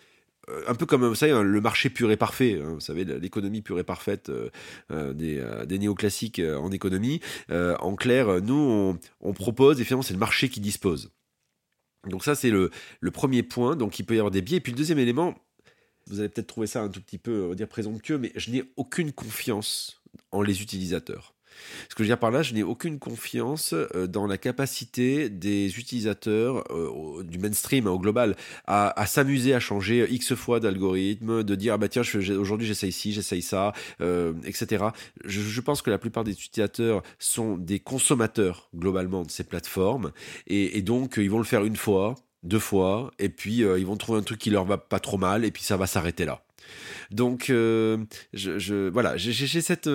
un 0.66 0.74
peu 0.74 0.86
comme 0.86 1.14
savez, 1.14 1.32
hein, 1.32 1.42
le 1.42 1.60
marché 1.60 1.90
pur 1.90 2.10
et 2.10 2.16
parfait, 2.16 2.60
hein, 2.62 2.74
vous 2.74 2.80
savez, 2.80 3.04
l'économie 3.04 3.62
pure 3.62 3.78
et 3.78 3.84
parfaite 3.84 4.28
euh, 4.28 4.50
euh, 4.90 5.12
des, 5.64 5.78
néoclassiques 5.78 6.40
en 6.40 6.70
économie. 6.70 7.20
en 7.50 7.96
clair, 7.96 8.40
nous, 8.42 8.98
on, 9.20 9.32
propose 9.32 9.80
et 9.80 9.84
finalement, 9.84 10.02
c'est 10.02 10.14
le 10.14 10.20
marché 10.20 10.48
qui 10.48 10.60
dispose. 10.60 11.10
Donc 12.08 12.24
ça, 12.24 12.34
c'est 12.34 12.50
le, 12.50 12.70
premier 13.12 13.42
point. 13.42 13.76
Donc 13.76 13.98
il 13.98 14.04
peut 14.04 14.14
y 14.14 14.18
avoir 14.18 14.30
des 14.30 14.42
biais. 14.42 14.58
Et 14.58 14.60
puis 14.60 14.72
le 14.72 14.78
deuxième 14.78 14.98
élément, 14.98 15.34
vous 16.06 16.20
allez 16.20 16.28
peut-être 16.28 16.46
trouver 16.46 16.66
ça 16.66 16.82
un 16.82 16.88
tout 16.88 17.00
petit 17.00 17.18
peu, 17.18 17.54
dire, 17.54 17.68
présomptueux, 17.68 18.18
mais 18.18 18.32
je 18.36 18.50
n'ai 18.50 18.64
aucune 18.76 19.12
confiance 19.12 20.02
en 20.30 20.42
les 20.42 20.62
utilisateurs. 20.62 21.35
Ce 21.88 21.94
que 21.94 21.98
je 21.98 22.04
veux 22.04 22.08
dire 22.08 22.18
par 22.18 22.30
là, 22.30 22.42
je 22.42 22.54
n'ai 22.54 22.62
aucune 22.62 22.98
confiance 22.98 23.72
euh, 23.72 24.06
dans 24.06 24.26
la 24.26 24.38
capacité 24.38 25.28
des 25.28 25.78
utilisateurs 25.78 26.64
euh, 26.70 27.22
du 27.22 27.38
mainstream 27.38 27.86
au 27.86 27.98
global 27.98 28.36
à, 28.66 29.06
s'amuser 29.06 29.54
à 29.54 29.60
changer 29.60 30.06
X 30.10 30.34
fois 30.34 30.60
d'algorithme, 30.60 31.42
de 31.42 31.54
dire 31.54 31.74
ah 31.74 31.78
bah 31.78 31.88
tiens 31.88 32.02
aujourd'hui 32.38 32.66
j'essaye 32.66 32.92
ci, 32.92 33.12
j'essaye 33.12 33.42
ça, 33.42 33.72
euh, 34.00 34.32
etc. 34.44 34.86
Je, 35.24 35.60
pense 35.60 35.82
que 35.82 35.90
la 35.90 35.98
plupart 35.98 36.24
des 36.24 36.32
utilisateurs 36.32 37.02
sont 37.18 37.56
des 37.56 37.80
consommateurs 37.80 38.68
globalement 38.74 39.22
de 39.22 39.30
ces 39.30 39.44
plateformes 39.44 40.12
et, 40.46 40.82
donc 40.82 41.16
ils 41.16 41.30
vont 41.30 41.38
le 41.38 41.44
faire 41.44 41.64
une 41.64 41.76
fois, 41.76 42.14
deux 42.42 42.58
fois, 42.58 43.10
et 43.18 43.28
puis 43.28 43.58
ils 43.58 43.86
vont 43.86 43.96
trouver 43.96 44.20
un 44.20 44.22
truc 44.22 44.38
qui 44.38 44.50
leur 44.50 44.64
va 44.64 44.78
pas 44.78 45.00
trop 45.00 45.18
mal, 45.18 45.44
et 45.44 45.50
puis 45.50 45.62
ça 45.64 45.76
va 45.76 45.86
s'arrêter 45.86 46.24
là. 46.24 46.45
Donc, 47.10 47.50
euh, 47.50 47.98
je, 48.32 48.88
voilà, 48.88 49.16
j'ai 49.16 49.60
cette, 49.60 49.88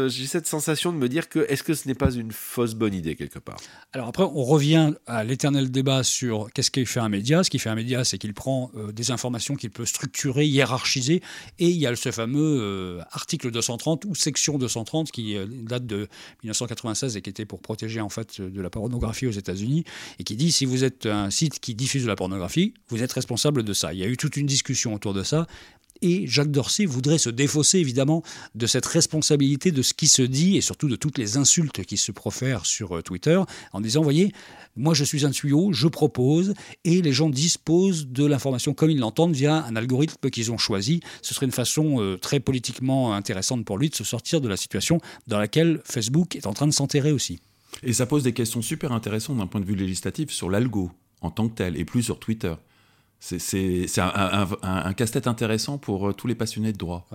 sensation 0.47 0.91
de 0.91 0.97
me 0.97 1.09
dire 1.09 1.29
que 1.29 1.45
est-ce 1.49 1.63
que 1.63 1.73
ce 1.73 1.87
n'est 1.87 1.95
pas 1.95 2.11
une 2.11 2.31
fausse 2.31 2.73
bonne 2.73 2.93
idée 2.93 3.15
quelque 3.15 3.39
part? 3.39 3.57
Alors 3.93 4.07
après, 4.07 4.23
on 4.23 4.43
revient 4.43 4.93
à 5.07 5.23
l'éternel 5.23 5.71
débat 5.71 6.03
sur 6.03 6.49
qu'est-ce 6.53 6.71
qu'il 6.71 6.85
fait 6.85 6.99
un 6.99 7.09
média. 7.09 7.43
Ce 7.43 7.49
qu'il 7.49 7.59
fait 7.59 7.69
un 7.69 7.75
média, 7.75 8.03
c'est 8.03 8.17
qu'il 8.17 8.33
prend 8.33 8.71
euh, 8.75 8.91
des 8.91 9.11
informations 9.11 9.55
qu'il 9.55 9.71
peut 9.71 9.85
structurer, 9.85 10.45
hiérarchiser, 10.45 11.21
et 11.59 11.67
il 11.67 11.77
y 11.77 11.87
a 11.87 11.95
ce 11.95 12.11
fameux 12.11 12.59
euh, 12.61 13.01
article 13.11 13.51
230 13.51 14.05
ou 14.05 14.15
section 14.15 14.57
230 14.57 15.11
qui 15.11 15.35
date 15.63 15.85
de 15.85 16.07
1996 16.43 17.17
et 17.17 17.21
qui 17.21 17.29
était 17.29 17.45
pour 17.45 17.61
protéger 17.61 18.01
en 18.01 18.09
fait 18.09 18.41
de 18.41 18.61
la 18.61 18.69
pornographie 18.69 19.27
aux 19.27 19.31
États-Unis 19.31 19.83
et 20.19 20.23
qui 20.23 20.35
dit 20.35 20.51
si 20.51 20.65
vous 20.65 20.83
êtes 20.83 21.05
un 21.05 21.29
site 21.29 21.59
qui 21.59 21.75
diffuse 21.75 22.03
de 22.03 22.07
la 22.07 22.15
pornographie, 22.15 22.73
vous 22.89 23.03
êtes 23.03 23.11
responsable 23.13 23.63
de 23.63 23.73
ça. 23.73 23.93
Il 23.93 23.99
y 23.99 24.03
a 24.03 24.07
eu 24.07 24.17
toute 24.17 24.37
une 24.37 24.45
discussion 24.45 24.93
autour 24.93 25.13
de 25.13 25.23
ça. 25.23 25.47
Et 26.01 26.25
Jacques 26.27 26.51
Dorsey 26.51 26.85
voudrait 26.85 27.17
se 27.17 27.29
défausser 27.29 27.79
évidemment 27.79 28.23
de 28.55 28.65
cette 28.67 28.85
responsabilité 28.85 29.71
de 29.71 29.81
ce 29.81 29.93
qui 29.93 30.07
se 30.07 30.21
dit 30.21 30.57
et 30.57 30.61
surtout 30.61 30.87
de 30.87 30.95
toutes 30.95 31.17
les 31.17 31.37
insultes 31.37 31.83
qui 31.83 31.97
se 31.97 32.11
profèrent 32.11 32.65
sur 32.65 32.97
euh, 32.97 33.01
Twitter 33.01 33.39
en 33.73 33.81
disant, 33.81 34.01
voyez, 34.01 34.33
moi 34.75 34.93
je 34.93 35.03
suis 35.03 35.25
un 35.25 35.31
tuyau, 35.31 35.71
je 35.73 35.87
propose 35.87 36.53
et 36.83 37.01
les 37.01 37.13
gens 37.13 37.29
disposent 37.29 38.07
de 38.07 38.25
l'information 38.25 38.73
comme 38.73 38.89
ils 38.89 38.99
l'entendent 38.99 39.35
via 39.35 39.65
un 39.65 39.75
algorithme 39.75 40.29
qu'ils 40.29 40.51
ont 40.51 40.57
choisi. 40.57 41.01
Ce 41.21 41.33
serait 41.33 41.45
une 41.45 41.51
façon 41.51 42.01
euh, 42.01 42.17
très 42.17 42.39
politiquement 42.39 43.13
intéressante 43.13 43.65
pour 43.65 43.77
lui 43.77 43.89
de 43.89 43.95
se 43.95 44.03
sortir 44.03 44.41
de 44.41 44.47
la 44.47 44.57
situation 44.57 44.99
dans 45.27 45.39
laquelle 45.39 45.81
Facebook 45.85 46.35
est 46.35 46.47
en 46.47 46.53
train 46.53 46.67
de 46.67 46.73
s'enterrer 46.73 47.11
aussi. 47.11 47.39
Et 47.83 47.93
ça 47.93 48.05
pose 48.05 48.23
des 48.23 48.33
questions 48.33 48.61
super 48.61 48.91
intéressantes 48.91 49.37
d'un 49.37 49.47
point 49.47 49.61
de 49.61 49.65
vue 49.65 49.75
législatif 49.75 50.31
sur 50.31 50.49
l'algo 50.49 50.91
en 51.21 51.31
tant 51.31 51.47
que 51.47 51.55
tel 51.55 51.77
et 51.77 51.85
plus 51.85 52.03
sur 52.03 52.19
Twitter. 52.19 52.53
C'est 53.21 53.99
un, 53.99 54.93
casse-tête 54.93 55.27
intéressant 55.27 55.77
pour 55.77 56.09
euh, 56.09 56.13
tous 56.13 56.25
les 56.25 56.35
passionnés 56.35 56.73
de 56.73 56.77
droit. 56.77 57.07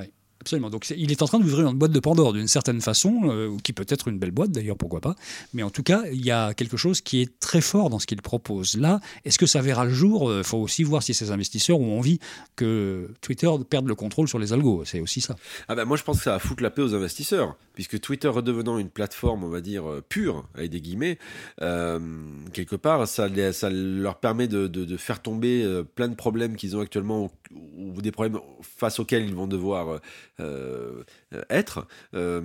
Donc 0.54 0.88
il 0.96 1.10
est 1.10 1.22
en 1.22 1.26
train 1.26 1.40
d'ouvrir 1.40 1.68
une 1.68 1.76
boîte 1.76 1.90
de 1.90 2.00
Pandore 2.00 2.32
d'une 2.32 2.46
certaine 2.46 2.80
façon, 2.80 3.22
euh, 3.24 3.56
qui 3.62 3.72
peut 3.72 3.86
être 3.88 4.08
une 4.08 4.18
belle 4.18 4.30
boîte 4.30 4.50
d'ailleurs, 4.50 4.76
pourquoi 4.76 5.00
pas. 5.00 5.16
Mais 5.54 5.62
en 5.62 5.70
tout 5.70 5.82
cas, 5.82 6.02
il 6.12 6.24
y 6.24 6.30
a 6.30 6.54
quelque 6.54 6.76
chose 6.76 7.00
qui 7.00 7.20
est 7.20 7.38
très 7.40 7.60
fort 7.60 7.90
dans 7.90 7.98
ce 7.98 8.06
qu'il 8.06 8.22
propose 8.22 8.76
là. 8.76 9.00
Est-ce 9.24 9.38
que 9.38 9.46
ça 9.46 9.60
verra 9.60 9.84
le 9.84 9.92
jour? 9.92 10.30
Il 10.30 10.36
euh, 10.36 10.42
faut 10.42 10.58
aussi 10.58 10.84
voir 10.84 11.02
si 11.02 11.14
ces 11.14 11.32
investisseurs 11.32 11.80
ont 11.80 11.98
envie 11.98 12.20
que 12.54 13.10
Twitter 13.20 13.50
perde 13.68 13.88
le 13.88 13.94
contrôle 13.94 14.28
sur 14.28 14.38
les 14.38 14.52
algos. 14.52 14.84
C'est 14.84 15.00
aussi 15.00 15.20
ça. 15.20 15.36
Ah 15.68 15.74
ben 15.74 15.84
moi 15.84 15.96
je 15.96 16.04
pense 16.04 16.18
que 16.18 16.24
ça 16.24 16.32
va 16.32 16.38
foutre 16.38 16.62
la 16.62 16.70
paix 16.70 16.82
aux 16.82 16.94
investisseurs, 16.94 17.56
puisque 17.74 18.00
Twitter 18.00 18.28
redevenant 18.28 18.78
une 18.78 18.90
plateforme, 18.90 19.42
on 19.42 19.48
va 19.48 19.60
dire, 19.60 19.88
euh, 19.88 20.04
pure, 20.08 20.46
avec 20.54 20.70
des 20.70 20.80
guillemets, 20.80 21.18
quelque 22.52 22.76
part, 22.76 23.06
ça, 23.08 23.28
leur 23.28 24.16
permet 24.16 24.46
de, 24.48 24.96
faire 24.96 25.20
tomber 25.20 25.82
plein 25.94 26.08
de 26.08 26.14
problèmes 26.14 26.56
qu'ils 26.56 26.76
ont 26.76 26.80
actuellement, 26.80 27.30
ou, 27.76 28.00
des 28.00 28.12
problèmes 28.12 28.38
face 28.62 28.98
auxquels 28.98 29.24
ils 29.24 29.34
vont 29.34 29.46
devoir 29.46 30.00
euh, 30.40 31.04
être 31.50 31.86
euh, 32.14 32.40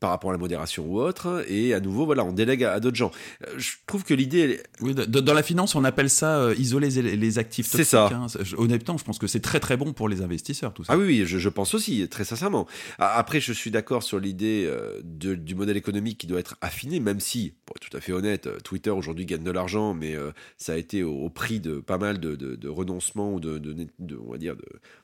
par 0.00 0.10
rapport 0.10 0.30
à 0.30 0.32
la 0.32 0.38
modération 0.38 0.86
ou 0.86 1.00
autre. 1.00 1.44
Et 1.48 1.74
à 1.74 1.80
nouveau, 1.80 2.06
voilà, 2.06 2.24
on 2.24 2.32
délègue 2.32 2.64
à, 2.64 2.80
d'autres 2.80 2.96
gens. 2.96 3.10
Euh, 3.46 3.54
je 3.56 3.72
trouve 3.86 4.04
que 4.04 4.14
l'idée. 4.14 4.60
Oui, 4.80 4.94
dans 4.94 5.34
la 5.34 5.42
finance, 5.42 5.74
on 5.74 5.84
appelle 5.84 6.10
ça 6.10 6.52
isoler 6.56 6.88
les, 6.90 7.38
actifs 7.38 7.66
C'est 7.66 7.84
ça. 7.84 8.10
Hein. 8.12 8.26
Honnêtement, 8.56 8.96
je 8.96 9.04
pense 9.04 9.18
que 9.18 9.26
c'est 9.26 9.40
très 9.40 9.60
très 9.60 9.76
bon 9.76 9.92
pour 9.92 10.08
les 10.08 10.22
investisseurs, 10.22 10.72
tout 10.72 10.84
ça. 10.84 10.92
Ah 10.92 10.98
oui, 10.98 11.06
oui 11.06 11.26
je, 11.26 11.48
pense 11.48 11.74
aussi, 11.74 12.08
très 12.08 12.24
sincèrement. 12.24 12.66
Après, 12.98 13.40
je 13.40 13.52
suis 13.52 13.70
d'accord 13.70 14.02
sur 14.02 14.18
l'idée 14.20 14.70
du 15.02 15.54
modèle 15.54 15.76
économique 15.76 16.18
qui 16.18 16.26
doit 16.26 16.38
être 16.38 16.56
affiné, 16.60 17.00
même 17.00 17.20
si, 17.20 17.54
pour 17.64 17.76
être 17.76 17.88
tout 17.88 17.96
à 17.96 18.00
fait 18.00 18.12
honnête, 18.12 18.48
Twitter 18.62 18.90
aujourd'hui 18.90 19.26
gagne 19.26 19.42
de 19.42 19.50
l'argent, 19.50 19.94
mais 19.94 20.16
ça 20.56 20.74
a 20.74 20.76
été 20.76 21.02
au, 21.02 21.30
prix 21.30 21.60
de 21.60 21.80
pas 21.80 21.98
mal 21.98 22.20
de, 22.20 22.36
de, 22.36 22.68
renoncements 22.68 23.32
ou 23.32 23.40
de, 23.40 23.58
de, 23.58 24.16
on 24.16 24.32
va 24.32 24.38
dire, 24.38 24.56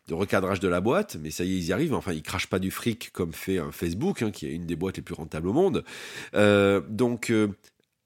de, 0.08 0.14
recadrage 0.14 0.60
de 0.60 0.68
la 0.68 0.80
boîte. 0.80 1.16
Mais 1.20 1.30
ça 1.30 1.44
y 1.44 1.52
est, 1.52 1.56
ils 1.56 1.66
y 1.66 1.72
arrivent. 1.72 1.94
Enfin, 1.94 2.12
ils 2.12 2.22
crache 2.22 2.46
pas 2.46 2.58
du 2.58 2.70
fric 2.70 3.10
comme 3.12 3.29
fait 3.32 3.58
un 3.58 3.72
Facebook, 3.72 4.22
hein, 4.22 4.30
qui 4.30 4.46
est 4.46 4.52
une 4.52 4.66
des 4.66 4.76
boîtes 4.76 4.96
les 4.96 5.02
plus 5.02 5.14
rentables 5.14 5.48
au 5.48 5.52
monde. 5.52 5.84
Euh, 6.34 6.80
donc, 6.88 7.30
euh, 7.30 7.48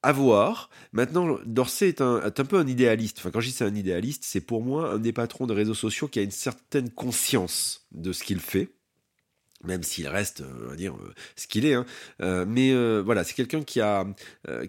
à 0.03 0.13
voir. 0.13 0.69
Maintenant, 0.93 1.39
Dorsey 1.47 1.89
est 1.89 2.01
un, 2.01 2.21
est 2.23 2.39
un, 2.39 2.45
peu 2.45 2.59
un 2.59 2.67
idéaliste. 2.67 3.23
Quand 3.31 3.41
je 3.41 3.49
dis 3.49 3.53
c'est 3.53 3.65
un 3.65 3.75
idéaliste, 3.75 4.25
c'est 4.25 4.43
pour 4.43 4.63
moi 4.63 4.93
un 4.93 4.99
des 4.99 5.13
patrons 5.13 5.47
de 5.47 5.55
réseaux 5.55 5.75
sociaux 5.75 6.09
qui 6.09 6.19
a 6.19 6.23
une 6.23 6.31
certaine 6.31 6.91
conscience 6.91 7.87
de 7.93 8.13
ce 8.13 8.23
qu'il 8.23 8.41
fait 8.41 8.69
même 9.67 9.83
s'il 9.83 10.09
reste, 10.09 10.41
euh, 10.41 10.67
on 10.67 10.71
va 10.71 10.77
dire, 10.77 10.95
euh, 10.95 11.13
ce 11.37 11.47
qu'il 11.47 11.67
est. 11.67 11.75
Hein. 11.75 11.87
Euh, 12.23 12.45
mais 12.47 12.75
voilà, 13.03 13.25
c'est 13.25 13.35
quelqu'un 13.35 13.63
qui 13.63 13.81
a, 13.81 14.07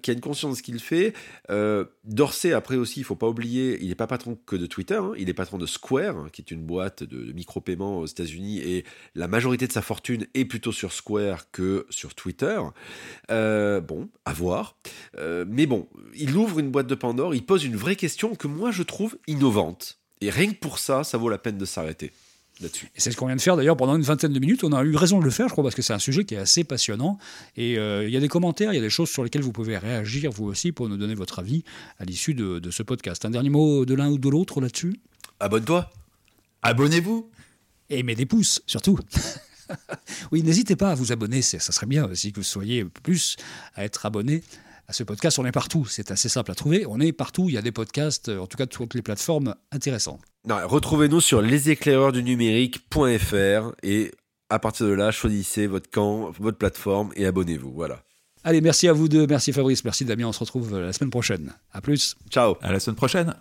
qui 0.01 0.11
a 0.11 0.13
une 0.13 0.21
conscience 0.21 0.53
de 0.53 0.57
ce 0.57 0.63
qu'il 0.63 0.79
fait. 0.79 1.13
Dorsey, 2.03 2.53
après 2.53 2.75
aussi, 2.75 2.99
il 2.99 3.03
faut 3.03 3.15
pas 3.15 3.27
oublier, 3.27 3.77
il 3.81 3.89
n'est 3.89 3.95
pas 3.95 4.07
patron 4.07 4.37
que 4.45 4.55
de 4.55 4.65
Twitter, 4.65 4.95
hein. 4.95 5.13
il 5.17 5.29
est 5.29 5.33
patron 5.33 5.57
de 5.57 5.65
Square, 5.65 6.17
hein, 6.17 6.27
qui 6.31 6.41
est 6.41 6.51
une 6.51 6.63
boîte 6.63 7.03
de, 7.03 7.31
micro-paiement 7.33 7.99
aux 7.99 8.05
États-Unis, 8.05 8.59
et 8.59 8.85
la 9.15 9.27
majorité 9.27 9.67
de 9.67 9.71
sa 9.71 9.81
fortune 9.81 10.27
est 10.33 10.45
plutôt 10.45 10.71
sur 10.71 10.93
Square 10.93 11.51
que 11.51 11.85
sur 11.89 12.15
Twitter. 12.15 12.59
bon, 13.29 14.09
à 14.25 14.33
voir. 14.33 14.77
mais 15.17 15.65
bon, 15.65 15.87
il 16.15 16.35
ouvre 16.35 16.59
une 16.59 16.69
boîte 16.69 16.87
de 16.87 16.95
Pandore, 16.95 17.35
il 17.35 17.45
pose 17.45 17.65
une 17.65 17.75
vraie 17.75 17.95
question 17.95 18.35
que 18.35 18.47
moi 18.47 18.71
je 18.71 18.83
trouve 18.83 19.17
innovante. 19.27 19.99
Et 20.21 20.29
rien 20.29 20.51
que 20.51 20.57
pour 20.57 20.79
ça, 20.79 21.03
ça 21.03 21.17
vaut 21.17 21.29
la 21.29 21.37
peine 21.37 21.57
de 21.57 21.65
s'arrêter. 21.65 22.11
Là-dessus. 22.61 22.85
Et 22.95 23.01
c'est 23.01 23.11
ce 23.11 23.17
qu'on 23.17 23.27
vient 23.27 23.35
de 23.35 23.41
faire 23.41 23.57
d'ailleurs 23.57 23.77
pendant 23.77 23.95
une 23.95 24.01
vingtaine 24.01 24.33
de 24.33 24.39
minutes. 24.39 24.63
On 24.63 24.73
a 24.73 24.83
eu 24.83 24.95
raison 24.95 25.19
de 25.19 25.25
le 25.25 25.31
faire, 25.31 25.47
je 25.47 25.53
crois, 25.53 25.63
parce 25.63 25.75
que 25.75 25.81
c'est 25.81 25.93
un 25.93 25.99
sujet 25.99 26.25
qui 26.25 26.35
est 26.35 26.39
assez 26.39 26.63
passionnant. 26.63 27.17
Et 27.57 27.77
euh, 27.77 28.07
il 28.07 28.13
y 28.13 28.17
a 28.17 28.19
des 28.19 28.27
commentaires, 28.27 28.71
il 28.73 28.75
y 28.75 28.79
a 28.79 28.81
des 28.81 28.89
choses 28.89 29.09
sur 29.09 29.23
lesquelles 29.23 29.41
vous 29.41 29.51
pouvez 29.51 29.77
réagir 29.77 30.31
vous 30.31 30.45
aussi 30.45 30.71
pour 30.71 30.89
nous 30.89 30.97
donner 30.97 31.15
votre 31.15 31.39
avis 31.39 31.63
à 31.99 32.05
l'issue 32.05 32.33
de, 32.33 32.59
de 32.59 32.71
ce 32.71 32.83
podcast. 32.83 33.25
Un 33.25 33.31
dernier 33.31 33.49
mot 33.49 33.85
de 33.85 33.93
l'un 33.93 34.09
ou 34.09 34.17
de 34.17 34.29
l'autre 34.29 34.61
là-dessus? 34.61 34.99
Abonne-toi. 35.39 35.89
Abonnez-vous 36.61 37.29
Et 37.89 38.03
mettez 38.03 38.23
des 38.23 38.25
pouces, 38.25 38.61
surtout. 38.65 38.97
oui, 40.31 40.43
n'hésitez 40.43 40.75
pas 40.75 40.91
à 40.91 40.95
vous 40.95 41.11
abonner, 41.11 41.41
ça 41.41 41.59
serait 41.59 41.85
bien 41.85 42.05
aussi 42.05 42.31
que 42.31 42.37
vous 42.37 42.43
soyez 42.43 42.85
plus 42.85 43.35
à 43.75 43.83
être 43.83 44.05
abonné 44.05 44.43
à 44.87 44.93
ce 44.93 45.03
podcast. 45.03 45.39
On 45.39 45.45
est 45.45 45.51
partout, 45.51 45.85
c'est 45.85 46.11
assez 46.11 46.29
simple 46.29 46.51
à 46.51 46.55
trouver. 46.55 46.85
On 46.87 46.99
est 46.99 47.11
partout, 47.11 47.49
il 47.49 47.55
y 47.55 47.57
a 47.57 47.61
des 47.61 47.71
podcasts, 47.71 48.29
euh, 48.29 48.39
en 48.39 48.47
tout 48.47 48.57
cas 48.57 48.65
toutes 48.65 48.93
les 48.93 49.01
plateformes 49.01 49.55
intéressantes. 49.71 50.21
Retrouvez-nous 50.47 51.21
sur 51.21 51.41
leséclaireursdunumérique.fr 51.41 53.75
et 53.83 54.11
à 54.49 54.59
partir 54.59 54.85
de 54.85 54.91
là, 54.91 55.11
choisissez 55.11 55.67
votre 55.67 55.89
camp, 55.89 56.31
votre 56.39 56.57
plateforme 56.57 57.11
et 57.15 57.25
abonnez-vous. 57.25 57.71
Voilà. 57.73 58.01
Allez, 58.43 58.61
merci 58.61 58.87
à 58.87 58.93
vous 58.93 59.07
deux, 59.07 59.25
merci 59.25 59.51
Fabrice, 59.51 59.83
merci 59.83 60.05
Damien, 60.05 60.27
on 60.27 60.31
se 60.31 60.39
retrouve 60.39 60.79
la 60.79 60.93
semaine 60.93 61.09
prochaine. 61.09 61.53
À 61.71 61.81
plus. 61.81 62.15
Ciao. 62.29 62.55
À 62.61 62.71
la 62.71 62.79
semaine 62.79 62.95
prochaine 62.95 63.33